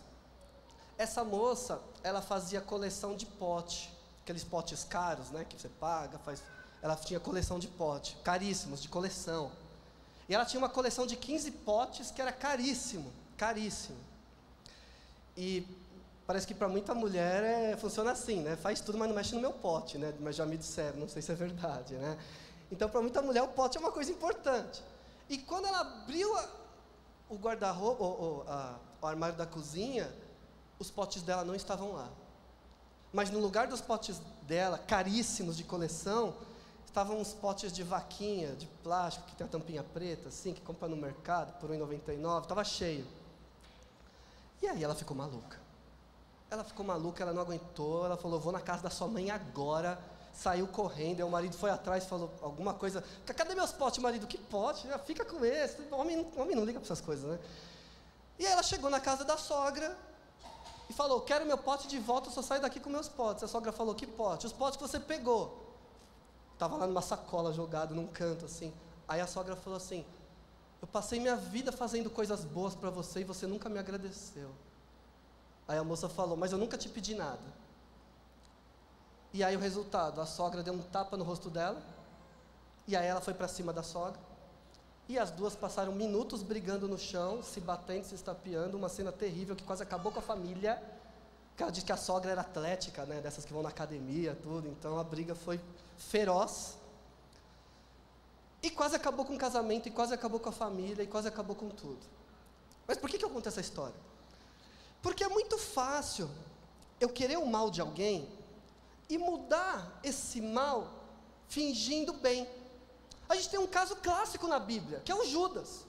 Essa 0.97 1.23
moça, 1.23 1.81
ela 2.01 2.21
fazia 2.21 2.61
coleção 2.61 3.15
de 3.15 3.25
pote, 3.25 3.93
aqueles 4.23 4.43
potes 4.43 4.83
caros, 4.83 5.29
né, 5.29 5.45
que 5.47 5.59
você 5.59 5.69
paga, 5.69 6.17
faz. 6.19 6.41
Ela 6.81 6.95
tinha 6.95 7.19
coleção 7.19 7.59
de 7.59 7.67
pote, 7.67 8.15
caríssimos, 8.23 8.81
de 8.81 8.87
coleção. 8.87 9.51
E 10.27 10.35
ela 10.35 10.45
tinha 10.45 10.59
uma 10.59 10.69
coleção 10.69 11.05
de 11.05 11.15
15 11.15 11.51
potes 11.51 12.11
que 12.11 12.21
era 12.21 12.31
caríssimo, 12.31 13.11
caríssimo. 13.35 13.97
E 15.35 15.65
parece 16.27 16.45
que 16.45 16.53
para 16.53 16.67
muita 16.67 16.93
mulher 16.93 17.43
é, 17.43 17.77
funciona 17.77 18.11
assim, 18.11 18.41
né? 18.41 18.55
Faz 18.55 18.79
tudo, 18.79 18.97
mas 18.97 19.07
não 19.09 19.15
mexe 19.15 19.33
no 19.33 19.41
meu 19.41 19.51
pote, 19.51 19.97
né? 19.97 20.13
Mas 20.19 20.35
já 20.35 20.45
me 20.45 20.57
disseram, 20.57 20.99
não 20.99 21.09
sei 21.09 21.21
se 21.21 21.31
é 21.31 21.35
verdade, 21.35 21.95
né? 21.95 22.17
Então, 22.71 22.87
para 22.87 23.01
muita 23.01 23.21
mulher, 23.21 23.41
o 23.41 23.47
pote 23.47 23.77
é 23.77 23.79
uma 23.79 23.91
coisa 23.91 24.11
importante. 24.11 24.83
E 25.27 25.37
quando 25.37 25.65
ela 25.65 25.79
abriu 25.79 26.35
a, 26.37 26.49
o 27.29 27.35
guarda-roupa, 27.35 28.03
o, 28.03 28.07
o, 28.07 28.45
o 29.01 29.07
armário 29.07 29.35
da 29.35 29.45
cozinha, 29.45 30.13
os 30.77 30.91
potes 30.91 31.23
dela 31.23 31.43
não 31.43 31.55
estavam 31.55 31.93
lá. 31.93 32.09
Mas 33.11 33.31
no 33.31 33.39
lugar 33.39 33.67
dos 33.67 33.81
potes 33.81 34.21
dela, 34.43 34.77
caríssimos 34.77 35.57
de 35.57 35.63
coleção, 35.63 36.35
estavam 36.89 37.19
uns 37.19 37.33
potes 37.33 37.71
de 37.71 37.83
vaquinha, 37.83 38.55
de 38.55 38.65
plástico, 38.83 39.25
que 39.27 39.35
tem 39.35 39.45
a 39.45 39.49
tampinha 39.49 39.83
preta, 39.83 40.29
assim, 40.29 40.53
que 40.53 40.61
compra 40.61 40.87
no 40.87 40.97
mercado 40.97 41.57
por 41.59 41.69
R$ 41.69 41.77
1,99, 41.77 42.41
estava 42.41 42.63
cheio. 42.63 43.07
E 44.61 44.67
aí 44.67 44.83
ela 44.83 44.95
ficou 44.95 45.15
maluca. 45.15 45.59
Ela 46.49 46.63
ficou 46.63 46.85
maluca, 46.85 47.23
ela 47.23 47.31
não 47.31 47.41
aguentou, 47.41 48.05
ela 48.05 48.17
falou, 48.17 48.39
vou 48.39 48.51
na 48.51 48.59
casa 48.59 48.81
da 48.81 48.89
sua 48.89 49.07
mãe 49.07 49.29
agora, 49.29 49.99
saiu 50.33 50.67
correndo, 50.67 51.19
aí 51.19 51.23
o 51.23 51.29
marido 51.29 51.55
foi 51.55 51.69
atrás, 51.69 52.05
falou 52.05 52.31
alguma 52.41 52.73
coisa, 52.73 53.03
cadê 53.25 53.53
meus 53.53 53.71
potes, 53.71 53.99
marido? 53.99 54.25
Que 54.25 54.37
pote? 54.37 54.87
Fica 55.05 55.23
com 55.23 55.45
esse, 55.45 55.77
homem, 55.91 56.25
homem 56.35 56.55
não 56.55 56.65
liga 56.65 56.79
para 56.79 56.87
essas 56.87 57.01
coisas, 57.01 57.29
né? 57.29 57.39
E 58.39 58.47
aí 58.47 58.51
ela 58.51 58.63
chegou 58.63 58.89
na 58.89 58.99
casa 58.99 59.23
da 59.23 59.37
sogra, 59.37 59.95
e 60.89 60.93
falou, 60.93 61.21
quero 61.21 61.45
meu 61.45 61.57
pote 61.57 61.87
de 61.87 61.99
volta, 61.99 62.29
eu 62.29 62.33
só 62.33 62.41
saio 62.41 62.61
daqui 62.61 62.79
com 62.79 62.89
meus 62.89 63.07
potes. 63.07 63.43
A 63.43 63.47
sogra 63.47 63.71
falou, 63.71 63.93
que 63.93 64.07
pote? 64.07 64.47
Os 64.47 64.51
potes 64.51 64.75
que 64.75 64.81
você 64.81 64.99
pegou. 64.99 65.68
Estava 66.59 66.75
lá 66.75 66.85
numa 66.85 67.01
sacola 67.01 67.53
jogado 67.53 67.95
num 67.95 68.05
canto 68.05 68.43
assim. 68.43 68.73
Aí 69.07 69.21
a 69.21 69.27
sogra 69.27 69.55
falou 69.55 69.77
assim, 69.77 70.05
eu 70.81 70.87
passei 70.89 71.17
minha 71.17 71.37
vida 71.37 71.71
fazendo 71.71 72.09
coisas 72.09 72.43
boas 72.43 72.75
para 72.75 72.89
você 72.89 73.21
e 73.21 73.23
você 73.23 73.47
nunca 73.47 73.69
me 73.69 73.79
agradeceu. 73.79 74.49
Aí 75.65 75.77
a 75.77 75.83
moça 75.85 76.09
falou: 76.09 76.35
Mas 76.35 76.51
eu 76.51 76.57
nunca 76.57 76.77
te 76.77 76.89
pedi 76.89 77.15
nada. 77.15 77.39
E 79.31 79.41
aí 79.41 79.55
o 79.55 79.59
resultado: 79.59 80.19
a 80.19 80.25
sogra 80.25 80.61
deu 80.61 80.73
um 80.73 80.81
tapa 80.81 81.15
no 81.15 81.23
rosto 81.23 81.49
dela. 81.49 81.81
E 82.85 82.93
aí 82.93 83.07
ela 83.07 83.21
foi 83.21 83.33
para 83.33 83.47
cima 83.47 83.71
da 83.71 83.81
sogra. 83.81 84.19
E 85.07 85.17
as 85.17 85.31
duas 85.31 85.55
passaram 85.55 85.93
minutos 85.93 86.43
brigando 86.43 86.89
no 86.89 86.97
chão, 86.97 87.41
se 87.41 87.61
batendo, 87.61 88.03
se 88.03 88.15
estapeando, 88.15 88.75
uma 88.75 88.89
cena 88.89 89.13
terrível 89.13 89.55
que 89.55 89.63
quase 89.63 89.81
acabou 89.81 90.11
com 90.11 90.19
a 90.19 90.21
família. 90.21 90.83
Ela 91.63 91.71
disse 91.71 91.85
que 91.85 91.91
a 91.91 91.97
sogra 91.97 92.31
era 92.31 92.41
atlética, 92.41 93.05
né, 93.05 93.21
dessas 93.21 93.45
que 93.45 93.53
vão 93.53 93.61
na 93.61 93.69
academia, 93.69 94.37
tudo. 94.41 94.67
Então 94.67 94.97
a 94.97 95.03
briga 95.03 95.35
foi 95.35 95.59
feroz. 95.97 96.77
E 98.61 98.69
quase 98.69 98.95
acabou 98.95 99.25
com 99.25 99.35
o 99.35 99.37
casamento, 99.37 99.87
e 99.87 99.91
quase 99.91 100.13
acabou 100.13 100.39
com 100.39 100.49
a 100.49 100.53
família, 100.53 101.03
e 101.03 101.07
quase 101.07 101.27
acabou 101.27 101.55
com 101.55 101.69
tudo. 101.69 101.99
Mas 102.87 102.97
por 102.97 103.09
que, 103.09 103.17
que 103.17 103.25
eu 103.25 103.29
conto 103.29 103.47
essa 103.47 103.61
história? 103.61 103.95
Porque 105.01 105.23
é 105.23 105.29
muito 105.29 105.57
fácil 105.57 106.29
eu 106.99 107.09
querer 107.09 107.37
o 107.37 107.45
mal 107.45 107.69
de 107.69 107.79
alguém 107.79 108.27
e 109.07 109.17
mudar 109.17 109.99
esse 110.03 110.41
mal 110.41 110.87
fingindo 111.47 112.13
bem. 112.13 112.47
A 113.27 113.35
gente 113.35 113.49
tem 113.49 113.59
um 113.59 113.67
caso 113.67 113.95
clássico 113.97 114.47
na 114.47 114.59
Bíblia, 114.59 115.01
que 115.05 115.11
é 115.11 115.15
o 115.15 115.25
Judas, 115.25 115.85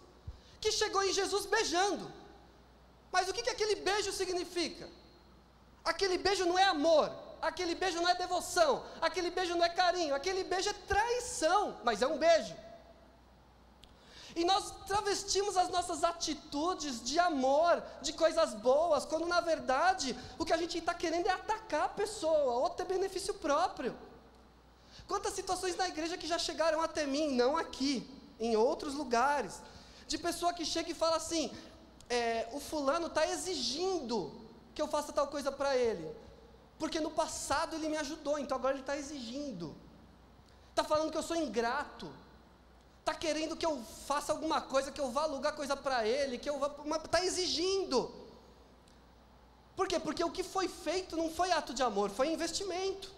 que 0.61 0.70
chegou 0.70 1.02
em 1.02 1.12
Jesus 1.12 1.46
beijando. 1.46 2.11
Mas 3.11 3.28
o 3.28 3.33
que, 3.33 3.42
que 3.42 3.50
aquele 3.50 3.76
beijo 3.76 4.12
significa? 4.12 4.88
Aquele 5.85 6.19
beijo 6.19 6.45
não 6.45 6.59
é 6.59 6.64
amor, 6.64 7.11
aquele 7.40 7.75
beijo 7.75 8.01
não 8.01 8.09
é 8.09 8.14
devoção, 8.14 8.85
aquele 9.01 9.31
beijo 9.31 9.55
não 9.55 9.64
é 9.64 9.69
carinho, 9.69 10.14
aquele 10.14 10.45
beijo 10.45 10.69
é 10.69 10.73
traição, 10.73 11.79
mas 11.83 12.03
é 12.03 12.07
um 12.07 12.19
beijo. 12.19 12.55
E 14.37 14.45
nós 14.45 14.71
travestimos 14.87 15.57
as 15.57 15.69
nossas 15.69 16.05
atitudes 16.05 17.03
de 17.03 17.19
amor, 17.19 17.83
de 18.01 18.12
coisas 18.12 18.55
boas, 18.55 19.05
quando 19.05 19.27
na 19.27 19.40
verdade 19.40 20.16
o 20.38 20.45
que 20.45 20.53
a 20.53 20.57
gente 20.57 20.79
está 20.79 20.95
querendo 20.95 21.27
é 21.27 21.31
atacar 21.31 21.85
a 21.85 21.88
pessoa, 21.88 22.55
ou 22.55 22.71
ter 22.71 22.85
benefício 22.85 23.35
próprio. 23.35 23.97
Quantas 25.09 25.33
situações 25.33 25.77
na 25.77 25.88
igreja 25.88 26.16
que 26.16 26.29
já 26.29 26.38
chegaram 26.38 26.81
até 26.81 27.07
mim, 27.07 27.35
não 27.35 27.57
aqui, 27.57 28.09
em 28.38 28.57
outros 28.57 28.95
lugares, 28.95 29.61
de 30.07 30.16
pessoa 30.16 30.53
que 30.53 30.64
chega 30.64 30.90
e 30.90 30.95
fala 30.95 31.16
assim: 31.16 31.53
é, 32.09 32.49
o 32.53 32.61
fulano 32.61 33.09
está 33.09 33.27
exigindo 33.27 34.39
que 34.81 34.85
eu 34.87 34.88
faça 34.88 35.12
tal 35.12 35.27
coisa 35.27 35.53
para 35.53 35.77
ele, 35.77 36.11
porque 36.79 37.01
no 37.01 37.11
passado 37.11 37.77
ele 37.77 37.88
me 37.88 37.99
ajudou, 37.99 38.38
então 38.38 38.57
agora 38.57 38.75
ele 38.75 38.81
está 38.81 38.97
exigindo, 38.97 39.77
está 40.71 40.83
falando 40.83 41.11
que 41.11 41.19
eu 41.19 41.23
sou 41.23 41.37
ingrato 41.37 42.11
está 43.01 43.14
querendo 43.14 43.57
que 43.57 43.66
eu 43.66 43.83
faça 44.07 44.33
alguma 44.33 44.61
coisa, 44.61 44.93
que 44.93 45.01
eu 45.01 45.11
vá 45.11 45.23
alugar 45.23 45.55
coisa 45.55 45.77
para 45.77 46.07
ele, 46.07 46.38
que 46.38 46.49
eu 46.49 46.59
vá. 46.59 46.71
Está 47.05 47.25
exigindo. 47.25 48.11
Por 49.75 49.88
quê? 49.88 49.99
Porque 49.99 50.23
o 50.23 50.31
que 50.31 50.43
foi 50.43 50.69
feito 50.69 51.16
não 51.16 51.31
foi 51.31 51.51
ato 51.51 51.75
de 51.75 51.83
amor, 51.83 52.11
foi 52.11 52.33
investimento. 52.33 53.11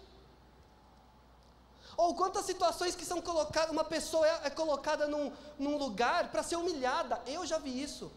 Ou 1.95 2.15
quantas 2.15 2.45
situações 2.45 2.95
que 2.95 3.05
são 3.05 3.21
colocadas, 3.21 3.71
uma 3.71 3.83
pessoa 3.83 4.27
é, 4.27 4.47
é 4.47 4.49
colocada 4.49 5.05
num, 5.05 5.31
num 5.59 5.77
lugar 5.77 6.31
para 6.31 6.41
ser 6.41 6.55
humilhada. 6.55 7.21
Eu 7.27 7.45
já 7.45 7.59
vi 7.59 7.83
isso. 7.83 8.11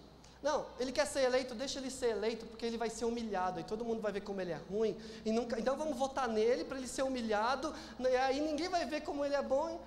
Não, 0.46 0.64
ele 0.78 0.92
quer 0.92 1.04
ser 1.08 1.22
eleito, 1.24 1.56
deixa 1.56 1.80
ele 1.80 1.90
ser 1.90 2.10
eleito, 2.10 2.46
porque 2.46 2.64
ele 2.64 2.76
vai 2.76 2.88
ser 2.88 3.04
humilhado, 3.04 3.58
e 3.58 3.64
todo 3.64 3.84
mundo 3.84 4.00
vai 4.00 4.12
ver 4.12 4.20
como 4.20 4.40
ele 4.40 4.52
é 4.52 4.60
ruim, 4.70 4.96
e 5.24 5.32
nunca, 5.32 5.58
então 5.58 5.76
vamos 5.76 5.98
votar 5.98 6.28
nele 6.28 6.62
para 6.62 6.78
ele 6.78 6.86
ser 6.86 7.02
humilhado, 7.02 7.74
e 7.98 8.06
aí 8.16 8.40
ninguém 8.40 8.68
vai 8.68 8.86
ver 8.86 9.00
como 9.00 9.24
ele 9.24 9.34
é 9.34 9.42
bom. 9.42 9.80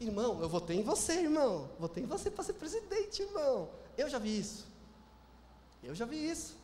Irmão, 0.00 0.40
eu 0.40 0.48
votei 0.48 0.78
em 0.78 0.82
você, 0.82 1.12
irmão. 1.12 1.68
Votei 1.78 2.04
em 2.04 2.06
você 2.06 2.30
para 2.30 2.42
ser 2.42 2.54
presidente, 2.54 3.20
irmão. 3.20 3.68
Eu 3.98 4.08
já 4.08 4.18
vi 4.18 4.38
isso. 4.38 4.66
Eu 5.82 5.94
já 5.94 6.06
vi 6.06 6.30
isso. 6.30 6.56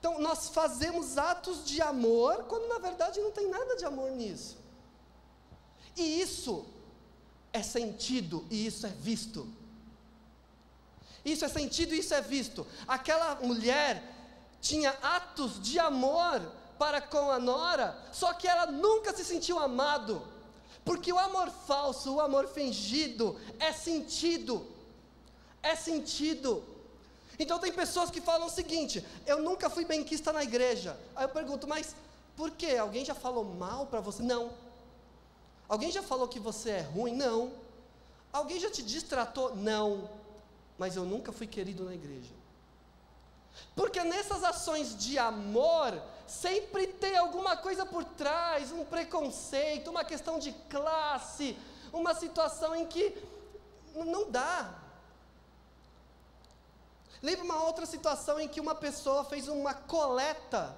Então, 0.00 0.18
nós 0.18 0.48
fazemos 0.48 1.18
atos 1.18 1.62
de 1.62 1.82
amor 1.82 2.44
quando 2.44 2.68
na 2.68 2.78
verdade 2.78 3.20
não 3.20 3.32
tem 3.32 3.50
nada 3.50 3.76
de 3.76 3.84
amor 3.84 4.12
nisso. 4.12 4.56
E 5.94 6.22
isso 6.22 6.64
é 7.52 7.62
sentido 7.62 8.46
e 8.50 8.64
isso 8.64 8.86
é 8.86 8.90
visto. 8.90 9.46
Isso 11.24 11.44
é 11.44 11.48
sentido 11.48 11.94
isso 11.94 12.12
é 12.14 12.20
visto. 12.20 12.66
Aquela 12.86 13.36
mulher 13.36 14.02
tinha 14.60 14.90
atos 15.02 15.60
de 15.60 15.78
amor 15.78 16.40
para 16.78 17.00
com 17.00 17.30
a 17.30 17.38
nora, 17.38 17.96
só 18.12 18.32
que 18.32 18.48
ela 18.48 18.66
nunca 18.66 19.14
se 19.14 19.24
sentiu 19.24 19.58
amado. 19.58 20.22
Porque 20.84 21.12
o 21.12 21.18
amor 21.18 21.48
falso, 21.50 22.14
o 22.14 22.20
amor 22.20 22.48
fingido, 22.48 23.38
é 23.60 23.72
sentido. 23.72 24.66
É 25.62 25.76
sentido. 25.76 26.64
Então 27.38 27.58
tem 27.58 27.72
pessoas 27.72 28.10
que 28.10 28.20
falam 28.20 28.48
o 28.48 28.50
seguinte: 28.50 29.04
eu 29.26 29.40
nunca 29.40 29.70
fui 29.70 29.84
benquista 29.84 30.32
na 30.32 30.42
igreja. 30.42 30.98
Aí 31.14 31.24
eu 31.24 31.28
pergunto, 31.28 31.68
mas 31.68 31.94
por 32.36 32.50
quê? 32.50 32.76
Alguém 32.76 33.04
já 33.04 33.14
falou 33.14 33.44
mal 33.44 33.86
para 33.86 34.00
você? 34.00 34.22
Não. 34.22 34.50
Alguém 35.68 35.90
já 35.90 36.02
falou 36.02 36.26
que 36.26 36.40
você 36.40 36.70
é 36.70 36.80
ruim? 36.80 37.14
Não. 37.14 37.52
Alguém 38.32 38.58
já 38.58 38.70
te 38.70 38.82
distratou? 38.82 39.54
Não. 39.54 40.08
Mas 40.78 40.96
eu 40.96 41.04
nunca 41.04 41.32
fui 41.32 41.46
querido 41.46 41.84
na 41.84 41.94
igreja. 41.94 42.34
Porque 43.74 44.02
nessas 44.02 44.42
ações 44.42 44.96
de 44.96 45.18
amor, 45.18 46.00
sempre 46.26 46.86
tem 46.86 47.16
alguma 47.16 47.56
coisa 47.56 47.84
por 47.84 48.04
trás, 48.04 48.72
um 48.72 48.84
preconceito, 48.84 49.90
uma 49.90 50.04
questão 50.04 50.38
de 50.38 50.52
classe, 50.70 51.56
uma 51.92 52.14
situação 52.14 52.74
em 52.74 52.86
que 52.86 53.16
não 53.94 54.30
dá. 54.30 54.82
Lembra 57.22 57.44
uma 57.44 57.64
outra 57.64 57.86
situação 57.86 58.40
em 58.40 58.48
que 58.48 58.60
uma 58.60 58.74
pessoa 58.74 59.24
fez 59.24 59.46
uma 59.48 59.74
coleta 59.74 60.76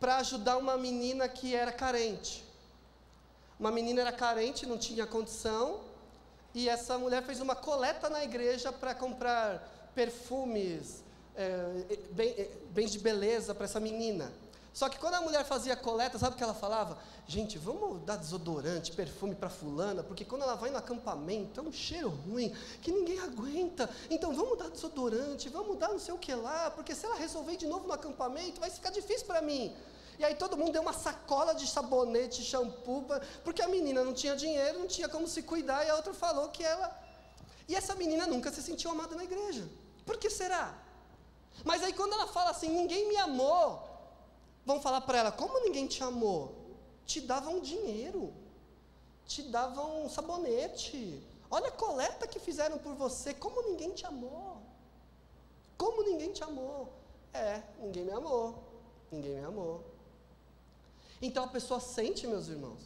para 0.00 0.16
ajudar 0.16 0.56
uma 0.56 0.76
menina 0.76 1.28
que 1.28 1.54
era 1.54 1.70
carente. 1.70 2.44
Uma 3.58 3.70
menina 3.70 4.00
era 4.00 4.12
carente, 4.12 4.66
não 4.66 4.76
tinha 4.76 5.06
condição, 5.06 5.80
e 6.56 6.70
essa 6.70 6.96
mulher 6.96 7.22
fez 7.22 7.38
uma 7.38 7.54
coleta 7.54 8.08
na 8.08 8.24
igreja 8.24 8.72
para 8.72 8.94
comprar 8.94 9.90
perfumes, 9.94 11.04
é, 11.34 12.48
bens 12.70 12.90
de 12.92 12.98
beleza 12.98 13.54
para 13.54 13.66
essa 13.66 13.78
menina. 13.78 14.32
Só 14.72 14.88
que 14.88 14.98
quando 14.98 15.16
a 15.16 15.20
mulher 15.20 15.44
fazia 15.44 15.76
coleta, 15.76 16.18
sabe 16.18 16.34
o 16.34 16.38
que 16.38 16.42
ela 16.42 16.54
falava? 16.54 16.96
Gente, 17.26 17.58
vamos 17.58 18.02
dar 18.06 18.16
desodorante, 18.16 18.90
perfume 18.92 19.34
para 19.34 19.50
fulana, 19.50 20.02
porque 20.02 20.24
quando 20.24 20.44
ela 20.44 20.54
vai 20.54 20.70
no 20.70 20.78
acampamento 20.78 21.60
é 21.60 21.62
um 21.62 21.70
cheiro 21.70 22.08
ruim 22.08 22.54
que 22.80 22.90
ninguém 22.90 23.18
aguenta. 23.18 23.90
Então 24.08 24.32
vamos 24.32 24.56
dar 24.56 24.70
desodorante, 24.70 25.50
vamos 25.50 25.76
dar 25.76 25.88
não 25.88 25.98
sei 25.98 26.14
o 26.14 26.18
que 26.18 26.34
lá, 26.34 26.70
porque 26.70 26.94
se 26.94 27.04
ela 27.04 27.16
resolver 27.16 27.58
de 27.58 27.66
novo 27.66 27.86
no 27.86 27.92
acampamento, 27.92 28.60
vai 28.60 28.70
ficar 28.70 28.88
difícil 28.88 29.26
para 29.26 29.42
mim. 29.42 29.76
E 30.18 30.24
aí 30.24 30.34
todo 30.34 30.56
mundo 30.56 30.72
deu 30.72 30.82
uma 30.82 30.92
sacola 30.92 31.54
de 31.54 31.66
sabonete, 31.66 32.42
shampoo, 32.42 33.04
porque 33.44 33.62
a 33.62 33.68
menina 33.68 34.02
não 34.02 34.14
tinha 34.14 34.34
dinheiro, 34.34 34.78
não 34.78 34.86
tinha 34.86 35.08
como 35.08 35.26
se 35.28 35.42
cuidar, 35.42 35.84
e 35.84 35.90
a 35.90 35.96
outra 35.96 36.14
falou 36.14 36.48
que 36.48 36.62
ela. 36.62 36.88
E 37.68 37.74
essa 37.74 37.94
menina 37.94 38.26
nunca 38.26 38.52
se 38.52 38.62
sentiu 38.62 38.90
amada 38.90 39.14
na 39.14 39.24
igreja. 39.24 39.68
Por 40.04 40.16
que 40.16 40.30
será? 40.30 40.74
Mas 41.64 41.82
aí 41.82 41.92
quando 41.92 42.12
ela 42.12 42.26
fala 42.26 42.50
assim, 42.50 42.68
ninguém 42.68 43.08
me 43.08 43.16
amou, 43.16 43.82
vão 44.64 44.80
falar 44.80 45.02
para 45.02 45.18
ela: 45.18 45.32
como 45.32 45.60
ninguém 45.60 45.86
te 45.86 46.02
amou? 46.02 46.54
Te 47.04 47.20
davam 47.20 47.60
dinheiro, 47.60 48.32
te 49.26 49.42
davam 49.42 50.08
sabonete. 50.08 51.22
Olha 51.50 51.68
a 51.68 51.72
coleta 51.72 52.26
que 52.26 52.38
fizeram 52.38 52.78
por 52.78 52.94
você, 52.94 53.34
como 53.34 53.62
ninguém 53.62 53.90
te 53.92 54.04
amou. 54.06 54.58
Como 55.76 56.02
ninguém 56.02 56.32
te 56.32 56.42
amou? 56.42 56.92
É, 57.32 57.62
ninguém 57.78 58.04
me 58.04 58.12
amou. 58.12 58.64
Ninguém 59.12 59.36
me 59.36 59.44
amou. 59.44 59.95
Então 61.20 61.44
a 61.44 61.48
pessoa 61.48 61.80
sente, 61.80 62.26
meus 62.26 62.48
irmãos. 62.48 62.80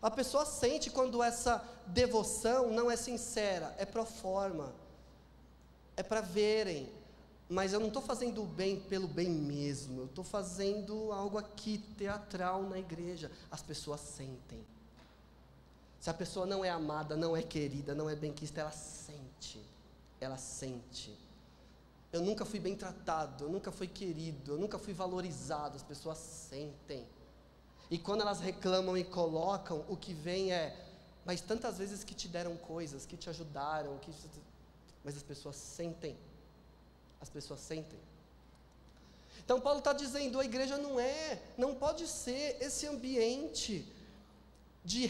A 0.00 0.10
pessoa 0.10 0.44
sente 0.44 0.90
quando 0.90 1.22
essa 1.22 1.64
devoção 1.86 2.70
não 2.70 2.90
é 2.90 2.96
sincera, 2.96 3.74
é 3.78 3.84
pro 3.86 4.04
forma. 4.04 4.72
É 5.96 6.02
para 6.02 6.20
verem, 6.20 6.90
mas 7.48 7.72
eu 7.72 7.80
não 7.80 7.88
estou 7.88 8.02
fazendo 8.02 8.42
o 8.42 8.46
bem 8.46 8.80
pelo 8.80 9.06
bem 9.06 9.30
mesmo, 9.30 10.00
eu 10.00 10.06
estou 10.06 10.24
fazendo 10.24 11.12
algo 11.12 11.38
aqui 11.38 11.78
teatral 11.96 12.62
na 12.64 12.78
igreja. 12.78 13.30
As 13.50 13.62
pessoas 13.62 14.00
sentem. 14.00 14.64
Se 16.00 16.10
a 16.10 16.14
pessoa 16.14 16.44
não 16.44 16.64
é 16.64 16.68
amada, 16.68 17.16
não 17.16 17.34
é 17.34 17.42
querida, 17.42 17.94
não 17.94 18.10
é 18.10 18.14
bem-quista, 18.14 18.60
ela 18.60 18.72
sente. 18.72 19.64
Ela 20.20 20.36
sente. 20.36 21.16
Eu 22.12 22.20
nunca 22.20 22.44
fui 22.44 22.60
bem 22.60 22.76
tratado, 22.76 23.44
eu 23.44 23.48
nunca 23.48 23.72
fui 23.72 23.86
querido, 23.86 24.52
eu 24.52 24.58
nunca 24.58 24.78
fui 24.78 24.92
valorizado, 24.92 25.76
as 25.76 25.82
pessoas 25.82 26.18
sentem. 26.18 27.06
E 27.94 27.98
quando 28.06 28.22
elas 28.22 28.40
reclamam 28.40 28.96
e 28.96 29.04
colocam, 29.04 29.84
o 29.88 29.96
que 29.96 30.12
vem 30.12 30.52
é, 30.52 30.64
mas 31.24 31.40
tantas 31.40 31.78
vezes 31.78 32.02
que 32.02 32.14
te 32.20 32.28
deram 32.36 32.54
coisas, 32.56 33.06
que 33.06 33.16
te 33.16 33.28
ajudaram, 33.30 33.98
que 33.98 34.10
mas 35.04 35.16
as 35.16 35.22
pessoas 35.22 35.56
sentem 35.56 36.16
as 37.24 37.30
pessoas 37.30 37.60
sentem. 37.60 37.98
Então 39.42 39.58
Paulo 39.60 39.78
está 39.78 39.94
dizendo, 39.94 40.38
a 40.38 40.44
igreja 40.44 40.76
não 40.76 41.00
é, 41.00 41.40
não 41.56 41.74
pode 41.74 42.06
ser 42.06 42.58
esse 42.60 42.86
ambiente 42.86 43.90
de 44.84 45.06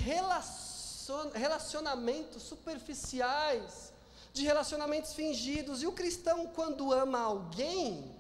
relacionamentos 1.35 2.43
superficiais, 2.45 3.93
de 4.33 4.45
relacionamentos 4.45 5.13
fingidos. 5.13 5.83
E 5.83 5.89
o 5.89 5.93
cristão, 5.93 6.47
quando 6.47 6.93
ama 6.93 7.19
alguém, 7.19 8.15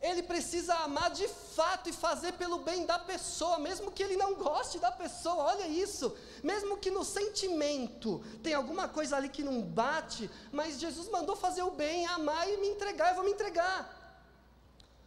ele 0.00 0.22
precisa 0.22 0.74
amar 0.74 1.10
de 1.10 1.26
fato 1.26 1.88
e 1.88 1.92
fazer 1.92 2.32
pelo 2.34 2.58
bem 2.60 2.86
da 2.86 3.00
pessoa, 3.00 3.58
mesmo 3.58 3.90
que 3.90 4.02
ele 4.02 4.16
não 4.16 4.34
goste 4.34 4.78
da 4.78 4.92
pessoa, 4.92 5.42
olha 5.42 5.66
isso. 5.66 6.16
Mesmo 6.42 6.76
que 6.76 6.88
no 6.88 7.04
sentimento 7.04 8.22
tem 8.40 8.54
alguma 8.54 8.88
coisa 8.88 9.16
ali 9.16 9.28
que 9.28 9.42
não 9.42 9.60
bate, 9.60 10.30
mas 10.52 10.78
Jesus 10.78 11.08
mandou 11.08 11.34
fazer 11.34 11.62
o 11.62 11.72
bem, 11.72 12.06
amar 12.06 12.48
e 12.48 12.58
me 12.58 12.68
entregar, 12.68 13.08
eu 13.08 13.16
vou 13.16 13.24
me 13.24 13.32
entregar. 13.32 13.96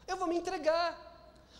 Eu 0.05 0.17
vou 0.17 0.27
me 0.27 0.35
entregar. 0.35 1.09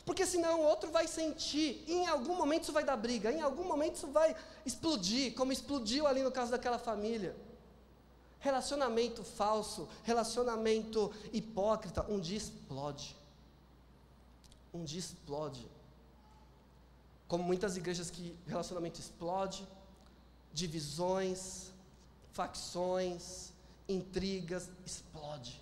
Porque 0.06 0.26
senão 0.26 0.60
o 0.60 0.64
outro 0.64 0.92
vai 0.92 1.08
sentir, 1.08 1.86
e 1.88 1.94
em 1.94 2.08
algum 2.08 2.36
momento 2.36 2.64
isso 2.64 2.74
vai 2.74 2.84
dar 2.84 2.98
briga, 2.98 3.32
em 3.32 3.40
algum 3.40 3.64
momento 3.64 3.96
isso 3.96 4.08
vai 4.08 4.36
explodir, 4.66 5.36
como 5.36 5.54
explodiu 5.54 6.06
ali 6.06 6.22
no 6.22 6.32
caso 6.32 6.52
daquela 6.52 6.78
família. 6.78 7.34
Relacionamento 8.40 9.24
falso, 9.24 9.88
relacionamento 10.04 11.14
hipócrita, 11.32 12.06
um 12.10 12.20
dia 12.20 12.38
explode 12.38 13.21
um 14.74 14.84
dia 14.84 15.00
explode. 15.00 15.68
Como 17.28 17.44
muitas 17.44 17.78
igrejas 17.78 18.10
que 18.10 18.38
relacionamento 18.46 19.00
explode, 19.00 19.68
divisões, 20.54 21.72
facções, 22.34 23.52
intrigas, 23.88 24.70
explode. 24.86 25.62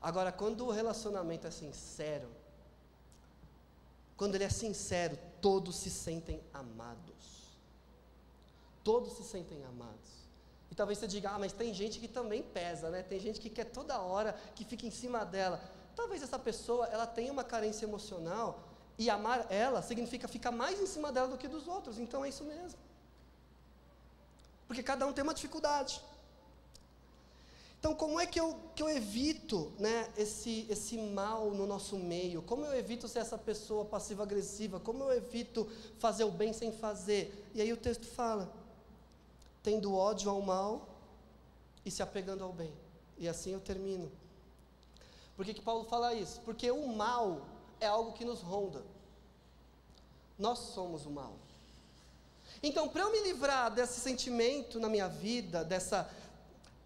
Agora, 0.00 0.30
quando 0.30 0.66
o 0.66 0.70
relacionamento 0.70 1.46
é 1.46 1.50
sincero, 1.50 2.28
quando 4.16 4.34
ele 4.34 4.44
é 4.44 4.48
sincero, 4.48 5.18
todos 5.40 5.76
se 5.76 5.90
sentem 5.90 6.40
amados. 6.52 7.24
Todos 8.82 9.14
se 9.14 9.24
sentem 9.24 9.64
amados. 9.64 10.24
E 10.70 10.74
talvez 10.74 10.98
você 10.98 11.06
diga, 11.06 11.30
ah, 11.30 11.38
mas 11.38 11.52
tem 11.52 11.72
gente 11.72 11.98
que 11.98 12.08
também 12.08 12.42
pesa, 12.42 12.90
né? 12.90 13.02
Tem 13.02 13.18
gente 13.18 13.40
que 13.40 13.48
quer 13.48 13.64
toda 13.64 14.00
hora, 14.00 14.32
que 14.54 14.64
fica 14.64 14.86
em 14.86 14.90
cima 14.90 15.24
dela. 15.24 15.60
Talvez 15.94 16.22
essa 16.22 16.38
pessoa 16.38 16.86
ela 16.86 17.06
tenha 17.06 17.32
uma 17.32 17.44
carência 17.44 17.84
emocional 17.84 18.68
e 18.98 19.10
amar 19.10 19.46
ela 19.50 19.82
significa 19.82 20.28
ficar 20.28 20.50
mais 20.50 20.80
em 20.80 20.86
cima 20.86 21.10
dela 21.12 21.28
do 21.28 21.38
que 21.38 21.48
dos 21.48 21.66
outros. 21.68 21.98
Então 21.98 22.24
é 22.24 22.28
isso 22.28 22.44
mesmo. 22.44 22.78
Porque 24.66 24.82
cada 24.82 25.06
um 25.06 25.12
tem 25.12 25.22
uma 25.22 25.34
dificuldade. 25.34 26.00
Então, 27.84 27.94
como 27.94 28.18
é 28.18 28.24
que 28.24 28.40
eu, 28.40 28.58
que 28.74 28.82
eu 28.82 28.88
evito 28.88 29.70
né, 29.78 30.08
esse, 30.16 30.66
esse 30.70 30.96
mal 30.96 31.50
no 31.50 31.66
nosso 31.66 31.98
meio? 31.98 32.40
Como 32.40 32.64
eu 32.64 32.74
evito 32.74 33.06
ser 33.06 33.18
essa 33.18 33.36
pessoa 33.36 33.84
passiva-agressiva? 33.84 34.80
Como 34.80 35.04
eu 35.04 35.12
evito 35.12 35.70
fazer 35.98 36.24
o 36.24 36.30
bem 36.30 36.54
sem 36.54 36.72
fazer? 36.72 37.46
E 37.54 37.60
aí 37.60 37.70
o 37.70 37.76
texto 37.76 38.06
fala: 38.06 38.50
tendo 39.62 39.94
ódio 39.94 40.30
ao 40.30 40.40
mal 40.40 40.88
e 41.84 41.90
se 41.90 42.02
apegando 42.02 42.42
ao 42.42 42.54
bem. 42.54 42.72
E 43.18 43.28
assim 43.28 43.52
eu 43.52 43.60
termino. 43.60 44.10
Por 45.36 45.44
que, 45.44 45.54
que 45.54 45.62
Paulo 45.62 45.84
fala 45.84 46.14
isso? 46.14 46.40
Porque 46.42 46.70
o 46.70 46.86
mal 46.86 47.42
é 47.80 47.86
algo 47.86 48.12
que 48.12 48.24
nos 48.24 48.40
ronda. 48.40 48.82
Nós 50.38 50.58
somos 50.58 51.06
o 51.06 51.10
mal. 51.10 51.34
Então, 52.62 52.88
para 52.88 53.02
eu 53.02 53.12
me 53.12 53.20
livrar 53.20 53.70
desse 53.70 54.00
sentimento 54.00 54.80
na 54.80 54.88
minha 54.88 55.08
vida, 55.08 55.64
dessa, 55.64 56.08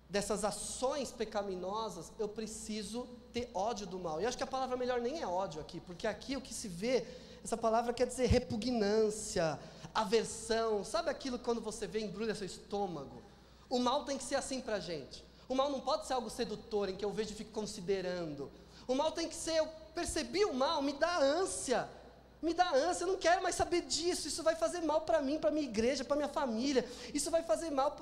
dessas 0.08 0.44
ações 0.44 1.11
pecaminosas, 1.11 2.11
eu 2.18 2.28
preciso 2.28 3.06
ter 3.32 3.50
ódio 3.54 3.87
do 3.87 3.98
mal. 3.98 4.20
E 4.20 4.26
acho 4.26 4.37
que 4.37 4.42
a 4.42 4.46
palavra 4.46 4.76
melhor 4.76 5.00
nem 5.00 5.20
é 5.20 5.26
ódio 5.26 5.61
aqui, 5.61 5.80
porque 5.80 6.06
aqui 6.06 6.37
o 6.37 6.40
que 6.40 6.54
se 6.54 6.68
vê, 6.68 7.06
essa 7.44 7.56
palavra 7.56 7.92
quer 7.92 8.06
dizer 8.06 8.26
repugnância, 8.26 9.58
aversão. 9.94 10.82
Sabe 10.84 11.11
aquilo 11.11 11.38
quando 11.38 11.61
você 11.61 11.87
vê 11.87 12.00
embrulha 12.00 12.34
seu 12.34 12.46
estômago? 12.46 13.22
O 13.68 13.78
mal 13.78 14.04
tem 14.04 14.16
que 14.16 14.24
ser 14.24 14.37
assim 14.37 14.61
para 14.61 14.76
a 14.76 14.80
gente. 14.80 15.27
O 15.48 15.54
mal 15.54 15.70
não 15.70 15.80
pode 15.80 16.06
ser 16.06 16.12
algo 16.12 16.28
sedutor 16.28 16.88
em 16.88 16.96
que 16.96 17.04
eu 17.04 17.11
vejo 17.11 17.30
e 17.30 17.34
fico 17.34 17.52
considerando. 17.52 18.50
O 18.87 18.94
mal 18.94 19.12
tem 19.12 19.28
que 19.28 19.34
ser, 19.34 19.56
eu 19.56 19.68
percebi 19.94 20.44
o 20.44 20.52
mal, 20.52 20.82
me 20.82 20.92
dá 20.92 21.18
ânsia. 21.18 21.88
Me 22.40 22.54
dá 22.54 22.70
ânsia, 22.70 23.04
eu 23.04 23.08
não 23.08 23.16
quero 23.16 23.42
mais 23.42 23.54
saber 23.54 23.82
disso. 23.82 24.28
Isso 24.28 24.42
vai 24.42 24.54
fazer 24.54 24.82
mal 24.82 25.00
para 25.00 25.20
mim, 25.20 25.38
para 25.38 25.50
minha 25.50 25.64
igreja, 25.66 26.04
para 26.04 26.16
minha 26.16 26.28
família. 26.28 26.88
Isso 27.12 27.30
vai 27.30 27.42
fazer 27.42 27.70
mal 27.70 27.96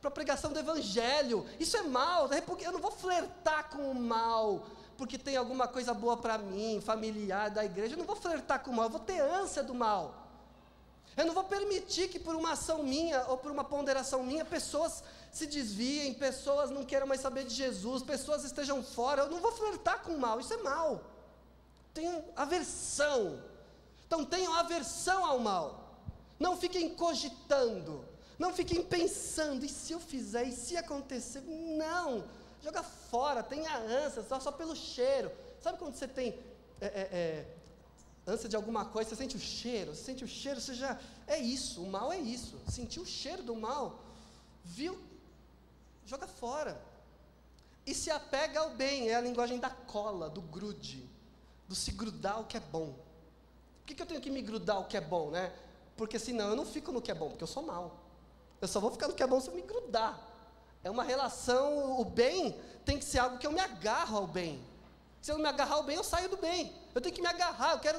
para 0.00 0.08
a 0.08 0.10
pregação 0.10 0.52
do 0.52 0.58
evangelho. 0.58 1.44
Isso 1.58 1.76
é 1.76 1.82
mal. 1.82 2.30
Eu 2.60 2.72
não 2.72 2.80
vou 2.80 2.90
flertar 2.90 3.70
com 3.70 3.90
o 3.90 3.94
mal 3.94 4.64
porque 4.96 5.18
tem 5.18 5.36
alguma 5.36 5.66
coisa 5.66 5.92
boa 5.92 6.16
para 6.16 6.38
mim, 6.38 6.80
familiar 6.80 7.50
da 7.50 7.64
igreja. 7.64 7.94
Eu 7.94 7.98
não 7.98 8.06
vou 8.06 8.16
flertar 8.16 8.62
com 8.62 8.70
o 8.70 8.74
mal, 8.74 8.86
eu 8.86 8.90
vou 8.90 9.00
ter 9.00 9.20
ânsia 9.20 9.62
do 9.62 9.74
mal. 9.74 10.23
Eu 11.16 11.26
não 11.26 11.34
vou 11.34 11.44
permitir 11.44 12.08
que 12.08 12.18
por 12.18 12.34
uma 12.34 12.52
ação 12.52 12.82
minha 12.82 13.24
ou 13.28 13.36
por 13.36 13.50
uma 13.50 13.64
ponderação 13.64 14.22
minha 14.22 14.44
pessoas 14.44 15.02
se 15.30 15.46
desviem, 15.46 16.14
pessoas 16.14 16.70
não 16.70 16.84
queiram 16.84 17.06
mais 17.06 17.20
saber 17.20 17.44
de 17.44 17.54
Jesus, 17.54 18.02
pessoas 18.02 18.44
estejam 18.44 18.82
fora. 18.82 19.22
Eu 19.22 19.30
não 19.30 19.40
vou 19.40 19.52
flertar 19.52 20.02
com 20.02 20.12
o 20.12 20.18
mal, 20.18 20.40
isso 20.40 20.52
é 20.52 20.58
mal. 20.58 21.02
Tenho 21.92 22.24
aversão. 22.34 23.40
Então 24.06 24.24
tenham 24.24 24.52
aversão 24.54 25.24
ao 25.24 25.38
mal. 25.38 25.98
Não 26.38 26.56
fiquem 26.56 26.94
cogitando. 26.94 28.04
Não 28.38 28.52
fiquem 28.52 28.82
pensando, 28.82 29.64
e 29.64 29.68
se 29.68 29.92
eu 29.92 30.00
fizer, 30.00 30.44
e 30.44 30.52
se 30.52 30.76
acontecer? 30.76 31.40
Não. 31.42 32.24
joga 32.60 32.82
fora, 32.82 33.42
tenha 33.42 33.76
ânsia, 33.76 34.24
só, 34.28 34.40
só 34.40 34.50
pelo 34.50 34.74
cheiro. 34.74 35.30
Sabe 35.60 35.78
quando 35.78 35.94
você 35.94 36.08
tem 36.08 36.38
é, 36.80 36.86
é, 36.86 37.08
é, 37.12 37.46
ânsia 38.26 38.48
de 38.48 38.56
alguma 38.56 38.84
coisa, 38.84 39.10
você 39.10 39.16
sente 39.16 39.36
o 39.36 39.40
cheiro, 39.40 39.94
você 39.94 40.04
sente 40.04 40.24
o 40.24 40.28
cheiro, 40.28 40.60
você 40.60 40.74
já. 40.74 40.98
É 41.26 41.38
isso, 41.38 41.82
o 41.82 41.90
mal 41.90 42.12
é 42.12 42.18
isso. 42.18 42.58
Sentiu 42.68 43.02
o 43.02 43.06
cheiro 43.06 43.42
do 43.42 43.54
mal, 43.54 44.02
viu, 44.64 44.98
joga 46.06 46.26
fora. 46.26 46.80
E 47.86 47.94
se 47.94 48.10
apega 48.10 48.60
ao 48.60 48.70
bem, 48.70 49.10
é 49.10 49.14
a 49.14 49.20
linguagem 49.20 49.58
da 49.58 49.68
cola, 49.68 50.30
do 50.30 50.40
grude, 50.40 51.06
do 51.68 51.74
se 51.74 51.92
grudar 51.92 52.36
ao 52.36 52.44
que 52.44 52.56
é 52.56 52.60
bom. 52.60 52.94
Por 53.80 53.86
que, 53.86 53.94
que 53.94 54.02
eu 54.02 54.06
tenho 54.06 54.20
que 54.20 54.30
me 54.30 54.40
grudar 54.40 54.76
ao 54.76 54.84
que 54.84 54.96
é 54.96 55.00
bom, 55.00 55.30
né? 55.30 55.52
Porque 55.96 56.18
senão 56.18 56.48
eu 56.48 56.56
não 56.56 56.64
fico 56.64 56.90
no 56.90 57.02
que 57.02 57.10
é 57.10 57.14
bom, 57.14 57.28
porque 57.28 57.44
eu 57.44 57.48
sou 57.48 57.62
mal. 57.62 58.00
Eu 58.60 58.66
só 58.66 58.80
vou 58.80 58.90
ficar 58.90 59.08
no 59.08 59.14
que 59.14 59.22
é 59.22 59.26
bom 59.26 59.38
se 59.40 59.48
eu 59.48 59.54
me 59.54 59.60
grudar. 59.60 60.18
É 60.82 60.90
uma 60.90 61.04
relação, 61.04 62.00
o 62.00 62.04
bem 62.04 62.58
tem 62.84 62.98
que 62.98 63.04
ser 63.04 63.18
algo 63.18 63.38
que 63.38 63.46
eu 63.46 63.52
me 63.52 63.60
agarro 63.60 64.16
ao 64.16 64.26
bem. 64.26 64.62
Se 65.24 65.32
eu 65.32 65.36
não 65.36 65.42
me 65.42 65.48
agarrar 65.48 65.76
ao 65.76 65.82
bem, 65.82 65.96
eu 65.96 66.04
saio 66.04 66.28
do 66.28 66.36
bem. 66.36 66.70
Eu 66.94 67.00
tenho 67.00 67.14
que 67.14 67.22
me 67.22 67.26
agarrar, 67.26 67.72
eu 67.72 67.80
quero. 67.80 67.98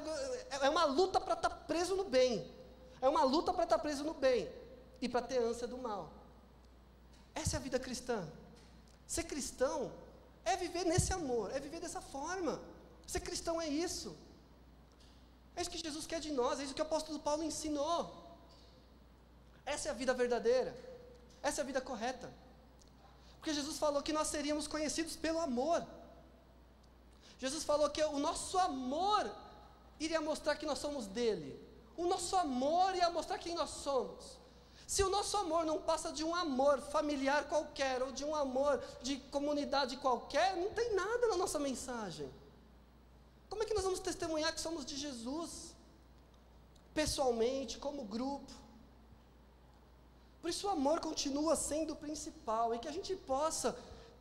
É 0.62 0.70
uma 0.70 0.86
luta 0.86 1.20
para 1.20 1.34
estar 1.34 1.50
tá 1.50 1.56
preso 1.56 1.96
no 1.96 2.04
bem. 2.04 2.48
É 3.02 3.10
uma 3.10 3.24
luta 3.24 3.52
para 3.52 3.64
estar 3.64 3.78
tá 3.78 3.82
preso 3.82 4.04
no 4.04 4.14
bem. 4.14 4.48
E 5.02 5.10
para 5.10 5.24
ter 5.24 5.40
ânsia 5.40 5.66
do 5.66 5.76
mal. 5.76 6.14
Essa 7.34 7.56
é 7.56 7.58
a 7.58 7.64
vida 7.64 7.80
cristã. 7.80 8.28
Ser 9.08 9.24
cristão 9.24 9.92
é 10.44 10.56
viver 10.56 10.86
nesse 10.86 11.14
amor, 11.14 11.50
é 11.56 11.60
viver 11.60 11.80
dessa 11.80 12.00
forma. 12.00 12.62
Ser 13.08 13.22
cristão 13.22 13.60
é 13.60 13.68
isso. 13.68 14.16
É 15.56 15.64
isso 15.64 15.72
que 15.72 15.80
Jesus 15.80 16.06
quer 16.06 16.20
de 16.20 16.32
nós, 16.32 16.60
é 16.60 16.64
isso 16.64 16.76
que 16.76 16.82
o 16.82 16.86
apóstolo 16.86 17.18
Paulo 17.18 17.42
ensinou. 17.42 18.38
Essa 19.66 19.88
é 19.88 19.92
a 19.92 19.96
vida 19.96 20.14
verdadeira. 20.14 20.78
Essa 21.42 21.62
é 21.62 21.64
a 21.64 21.66
vida 21.66 21.82
correta. 21.82 22.32
Porque 23.38 23.52
Jesus 23.52 23.80
falou 23.80 24.04
que 24.04 24.14
nós 24.14 24.28
seríamos 24.28 24.68
conhecidos 24.68 25.16
pelo 25.16 25.40
amor. 25.40 25.84
Jesus 27.38 27.64
falou 27.64 27.90
que 27.90 28.04
o 28.04 28.20
nosso 28.20 28.58
amor 28.58 29.30
iria 30.00 30.22
mostrar 30.22 30.56
que 30.56 30.66
nós 30.66 30.80
somos 30.80 31.08
dele. 31.08 31.60
O 31.98 32.06
nosso 32.06 32.36
amor 32.36 32.96
ia 32.96 33.10
mostrar 33.10 33.38
quem 33.38 33.56
nós 33.56 33.70
somos. 33.70 34.38
Se 34.88 35.02
o 35.04 35.10
nosso 35.10 35.36
amor 35.38 35.66
não 35.66 35.82
passa 35.82 36.12
de 36.12 36.24
um 36.24 36.36
amor 36.36 36.80
familiar 36.80 37.48
qualquer, 37.48 38.04
ou 38.04 38.12
de 38.12 38.24
um 38.24 38.36
amor 38.36 38.82
de 39.02 39.18
comunidade 39.32 39.98
qualquer, 39.98 40.56
não 40.56 40.72
tem 40.72 40.94
nada 40.94 41.28
na 41.28 41.38
nossa 41.38 41.58
mensagem. 41.58 42.32
Como 43.50 43.64
é 43.64 43.66
que 43.66 43.74
nós 43.74 43.84
vamos 43.84 44.00
testemunhar 44.00 44.54
que 44.54 44.62
somos 44.62 44.86
de 44.86 44.96
Jesus? 44.96 45.74
Pessoalmente, 46.94 47.80
como 47.80 48.04
grupo. 48.04 48.52
Por 50.42 50.50
isso 50.50 50.68
o 50.68 50.70
amor 50.70 51.00
continua 51.00 51.56
sendo 51.56 51.94
o 51.94 51.96
principal 51.96 52.76
e 52.76 52.80
que 52.80 52.88
a 52.88 52.92
gente 52.92 53.16
possa 53.16 53.76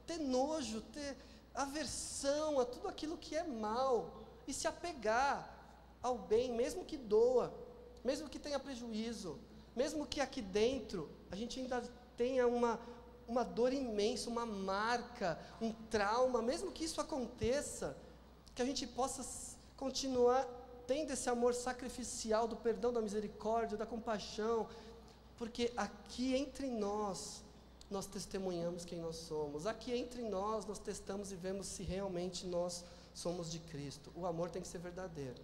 ter 0.07 0.19
nojo, 0.19 0.81
ter 0.81 1.17
aversão 1.55 2.59
a 2.59 2.65
tudo 2.65 2.89
aquilo 2.89 3.17
que 3.17 3.37
é 3.37 3.45
mal 3.45 4.25
e 4.47 4.53
se 4.53 4.67
apegar 4.67 5.51
ao 6.03 6.19
bem, 6.19 6.53
mesmo 6.53 6.85
que 6.85 6.97
doa, 6.97 7.55
mesmo 8.03 8.29
que 8.29 8.39
tenha 8.39 8.59
prejuízo, 8.59 9.39
mesmo 9.75 10.07
que 10.07 10.21
aqui 10.21 10.43
dentro 10.43 11.09
a 11.31 11.37
gente 11.37 11.61
ainda 11.61 11.83
tenha 12.17 12.47
uma, 12.47 12.79
uma 13.27 13.45
dor 13.45 13.73
imensa, 13.73 14.29
uma 14.29 14.45
marca, 14.45 15.39
um 15.61 15.73
trauma, 15.73 16.43
mesmo 16.43 16.73
que 16.73 16.85
isso 16.85 17.01
aconteça, 17.01 17.97
que 18.55 18.61
a 18.61 18.65
gente 18.65 18.87
possa 18.87 19.25
continuar 19.77 20.47
tendo 20.87 21.13
esse 21.13 21.31
amor 21.31 21.55
sacrificial 21.55 22.47
do 22.47 22.57
perdão, 22.57 22.93
da 22.93 23.01
misericórdia, 23.01 23.79
da 23.79 23.87
compaixão, 23.87 24.69
porque 25.37 25.73
aqui 25.77 26.35
entre 26.35 26.69
nós 26.69 27.44
nós 27.91 28.07
testemunhamos 28.07 28.85
quem 28.85 28.99
nós 28.99 29.17
somos. 29.17 29.67
Aqui 29.67 29.93
entre 29.93 30.23
nós, 30.23 30.67
nós 30.67 30.79
testamos 30.79 31.33
e 31.33 31.37
vemos 31.37 31.67
se 31.67 31.83
realmente 31.83 32.47
nós 32.47 32.85
somos 33.15 33.51
de 33.51 33.59
Cristo. 33.59 34.11
O 34.17 34.27
amor 34.27 34.51
tem 34.51 34.63
que 34.63 34.69
ser 34.69 34.79
verdadeiro. 34.79 35.41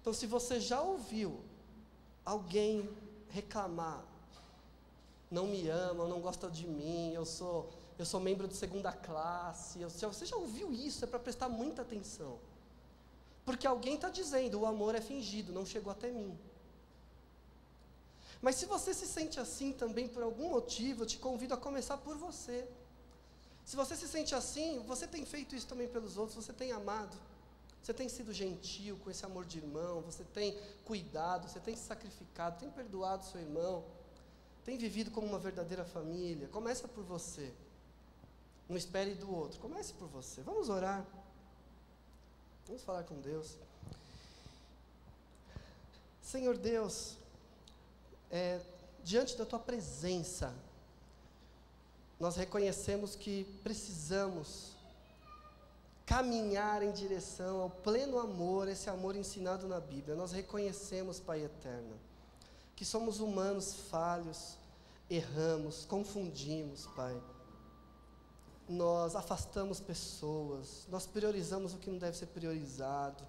Então, 0.00 0.12
se 0.12 0.26
você 0.26 0.60
já 0.60 0.80
ouviu 0.80 1.40
alguém 2.24 2.88
reclamar, 3.30 4.04
não 5.30 5.46
me 5.46 5.68
ama, 5.68 6.08
não 6.08 6.20
gosta 6.20 6.48
de 6.48 6.66
mim, 6.66 7.12
eu 7.12 7.26
sou, 7.26 7.68
eu 7.98 8.06
sou 8.06 8.20
membro 8.20 8.48
de 8.48 8.56
segunda 8.56 8.90
classe, 8.92 9.80
eu, 9.80 9.90
você 9.90 10.24
já 10.24 10.36
ouviu 10.36 10.72
isso, 10.72 11.04
é 11.04 11.08
para 11.08 11.18
prestar 11.18 11.48
muita 11.48 11.82
atenção. 11.82 12.38
Porque 13.44 13.66
alguém 13.66 13.94
está 13.94 14.08
dizendo, 14.08 14.60
o 14.60 14.66
amor 14.66 14.94
é 14.94 15.00
fingido, 15.00 15.52
não 15.52 15.66
chegou 15.66 15.90
até 15.90 16.10
mim. 16.10 16.38
Mas 18.40 18.56
se 18.56 18.66
você 18.66 18.94
se 18.94 19.06
sente 19.06 19.40
assim 19.40 19.72
também 19.72 20.06
por 20.08 20.22
algum 20.22 20.50
motivo, 20.50 21.02
eu 21.02 21.06
te 21.06 21.18
convido 21.18 21.54
a 21.54 21.56
começar 21.56 21.96
por 21.96 22.16
você. 22.16 22.66
Se 23.64 23.76
você 23.76 23.96
se 23.96 24.08
sente 24.08 24.34
assim, 24.34 24.78
você 24.86 25.06
tem 25.06 25.26
feito 25.26 25.54
isso 25.54 25.66
também 25.66 25.88
pelos 25.88 26.16
outros, 26.16 26.42
você 26.42 26.52
tem 26.52 26.72
amado, 26.72 27.16
você 27.82 27.92
tem 27.92 28.08
sido 28.08 28.32
gentil 28.32 28.96
com 29.02 29.10
esse 29.10 29.24
amor 29.26 29.44
de 29.44 29.58
irmão, 29.58 30.00
você 30.00 30.24
tem 30.24 30.58
cuidado, 30.84 31.48
você 31.48 31.60
tem 31.60 31.76
se 31.76 31.82
sacrificado, 31.82 32.60
tem 32.60 32.70
perdoado 32.70 33.26
seu 33.26 33.40
irmão, 33.40 33.84
tem 34.64 34.78
vivido 34.78 35.10
como 35.10 35.26
uma 35.26 35.38
verdadeira 35.38 35.84
família. 35.84 36.48
Começa 36.48 36.86
por 36.86 37.02
você. 37.04 37.52
Não 38.68 38.76
espere 38.76 39.14
do 39.14 39.34
outro, 39.34 39.58
comece 39.60 39.92
por 39.94 40.08
você. 40.08 40.42
Vamos 40.42 40.68
orar. 40.68 41.06
Vamos 42.66 42.82
falar 42.82 43.02
com 43.04 43.18
Deus. 43.20 43.56
Senhor 46.20 46.58
Deus, 46.58 47.16
é, 48.30 48.60
diante 49.02 49.36
da 49.36 49.44
tua 49.46 49.58
presença, 49.58 50.54
nós 52.18 52.36
reconhecemos 52.36 53.14
que 53.14 53.44
precisamos 53.62 54.76
caminhar 56.04 56.82
em 56.82 56.90
direção 56.90 57.60
ao 57.60 57.70
pleno 57.70 58.18
amor, 58.18 58.66
esse 58.66 58.88
amor 58.88 59.14
ensinado 59.14 59.68
na 59.68 59.78
Bíblia. 59.78 60.16
Nós 60.16 60.32
reconhecemos, 60.32 61.20
Pai 61.20 61.44
eterno, 61.44 61.96
que 62.74 62.84
somos 62.84 63.20
humanos 63.20 63.74
falhos, 63.90 64.56
erramos, 65.08 65.84
confundimos, 65.84 66.86
Pai. 66.96 67.20
Nós 68.68 69.14
afastamos 69.14 69.80
pessoas, 69.80 70.86
nós 70.88 71.06
priorizamos 71.06 71.72
o 71.74 71.78
que 71.78 71.90
não 71.90 71.98
deve 71.98 72.16
ser 72.16 72.26
priorizado, 72.26 73.22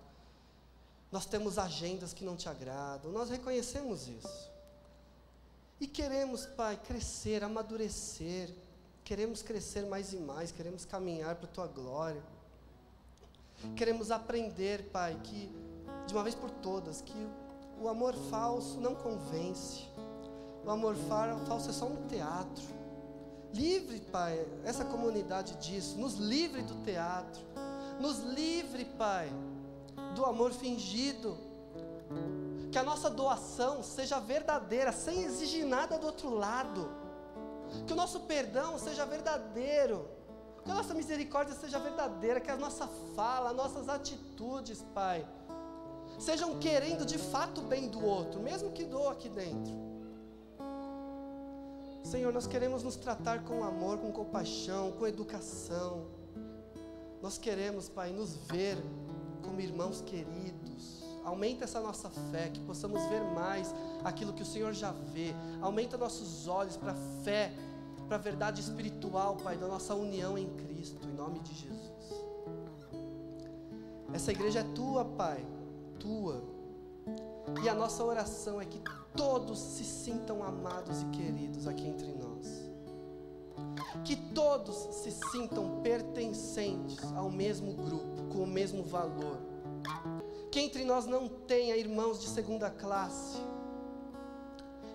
nós 1.12 1.26
temos 1.26 1.58
agendas 1.58 2.14
que 2.14 2.24
não 2.24 2.36
te 2.36 2.48
agradam, 2.50 3.12
nós 3.12 3.30
reconhecemos 3.30 4.08
isso. 4.08 4.49
E 5.80 5.88
queremos, 5.88 6.46
Pai, 6.46 6.76
crescer, 6.76 7.42
amadurecer, 7.42 8.50
queremos 9.04 9.42
crescer 9.42 9.86
mais 9.86 10.12
e 10.12 10.18
mais, 10.18 10.52
queremos 10.52 10.84
caminhar 10.84 11.36
para 11.36 11.46
a 11.46 11.52
Tua 11.52 11.68
glória. 11.68 12.22
Queremos 13.78 14.12
aprender, 14.12 14.90
Pai, 14.92 15.18
que, 15.24 15.50
de 16.06 16.14
uma 16.14 16.24
vez 16.24 16.36
por 16.36 16.50
todas, 16.50 17.02
que 17.02 17.28
o 17.82 17.88
amor 17.88 18.14
falso 18.30 18.80
não 18.82 18.94
convence, 18.94 19.88
o 20.66 20.70
amor 20.70 20.96
falso 21.48 21.70
é 21.70 21.74
só 21.74 21.86
um 21.86 22.08
teatro. 22.08 22.66
Livre, 23.54 24.02
Pai, 24.02 24.46
essa 24.66 24.84
comunidade 24.84 25.56
disso, 25.58 25.98
nos 25.98 26.16
livre 26.16 26.62
do 26.62 26.76
teatro, 26.84 27.42
nos 28.02 28.20
livre, 28.20 28.84
Pai, 28.84 29.32
do 30.14 30.26
amor 30.26 30.52
fingido 30.52 31.38
que 32.72 32.78
a 32.78 32.84
nossa 32.84 33.10
doação 33.10 33.82
seja 33.82 34.20
verdadeira, 34.20 34.92
sem 34.92 35.24
exigir 35.24 35.66
nada 35.66 35.98
do 35.98 36.06
outro 36.06 36.30
lado. 36.30 36.90
Que 37.86 37.94
o 37.94 37.96
nosso 37.96 38.22
perdão 38.22 38.78
seja 38.78 39.06
verdadeiro. 39.06 40.08
Que 40.64 40.72
a 40.72 40.74
nossa 40.76 40.94
misericórdia 40.94 41.56
seja 41.56 41.80
verdadeira. 41.80 42.40
Que 42.40 42.52
a 42.52 42.58
nossa 42.58 42.88
fala, 43.16 43.50
as 43.50 43.56
nossas 43.56 43.90
atitudes, 43.90 44.84
Pai, 44.94 45.26
sejam 46.20 46.60
querendo 46.60 47.06
de 47.06 47.18
fato 47.18 47.62
o 47.62 47.64
bem 47.64 47.88
do 47.90 48.04
outro, 48.06 48.40
mesmo 48.40 48.72
que 48.72 48.84
doa 48.84 49.14
aqui 49.14 49.30
dentro. 49.30 49.90
Senhor, 52.04 52.32
nós 52.32 52.48
queremos 52.48 52.84
nos 52.84 52.96
tratar 52.96 53.44
com 53.44 53.64
amor, 53.64 53.98
com 53.98 54.12
compaixão, 54.12 54.92
com 54.94 55.08
educação. 55.08 56.08
Nós 57.22 57.38
queremos, 57.38 57.90
Pai, 57.90 58.12
nos 58.12 58.36
ver 58.36 58.78
como 59.44 59.60
irmãos 59.60 60.02
queridos 60.02 60.99
Aumenta 61.30 61.66
essa 61.66 61.80
nossa 61.80 62.10
fé, 62.10 62.50
que 62.50 62.60
possamos 62.62 63.06
ver 63.06 63.22
mais 63.22 63.74
aquilo 64.04 64.34
que 64.34 64.42
o 64.42 64.46
Senhor 64.46 64.74
já 64.74 64.92
vê. 64.92 65.32
Aumenta 65.62 65.96
nossos 65.96 66.48
olhos 66.48 66.76
para 66.76 66.94
a 66.94 66.96
fé, 67.24 67.54
para 68.08 68.16
a 68.18 68.20
verdade 68.20 68.60
espiritual, 68.60 69.36
Pai, 69.36 69.56
da 69.56 69.68
nossa 69.68 69.94
união 69.94 70.40
em 70.40 70.50
Cristo, 70.56 71.08
em 71.08 71.14
nome 71.14 71.40
de 71.42 71.54
Jesus. 71.54 71.92
Essa 74.12 74.32
igreja 74.32 74.62
é 74.62 74.64
tua, 74.74 75.06
Pai, 75.06 75.46
tua. 76.00 76.42
E 77.64 77.70
a 77.70 77.76
nossa 77.76 78.04
oração 78.04 78.60
é 78.60 78.66
que 78.66 78.82
todos 79.16 79.60
se 79.60 79.84
sintam 79.84 80.44
amados 80.44 81.04
e 81.04 81.06
queridos 81.16 81.68
aqui 81.68 81.88
entre 81.88 82.12
nós. 82.12 82.72
Que 84.04 84.16
todos 84.16 84.76
se 84.96 85.12
sintam 85.12 85.80
pertencentes 85.84 87.04
ao 87.16 87.30
mesmo 87.30 87.72
grupo, 87.74 88.24
com 88.34 88.40
o 88.40 88.48
mesmo 88.48 88.82
valor 88.82 89.38
que 90.52 90.60
entre 90.60 90.84
nós 90.84 91.06
não 91.06 91.28
tenha 91.28 91.78
irmãos 91.78 92.20
de 92.20 92.28
segunda 92.28 92.70
classe, 92.70 93.38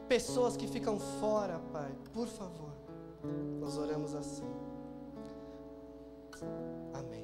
pessoas 0.08 0.56
que 0.56 0.66
ficam 0.66 0.98
fora, 0.98 1.60
Pai, 1.72 1.94
por 2.12 2.26
favor, 2.26 2.72
nós 3.60 3.78
oramos 3.78 4.14
assim. 4.14 4.44
Amém. 6.92 7.23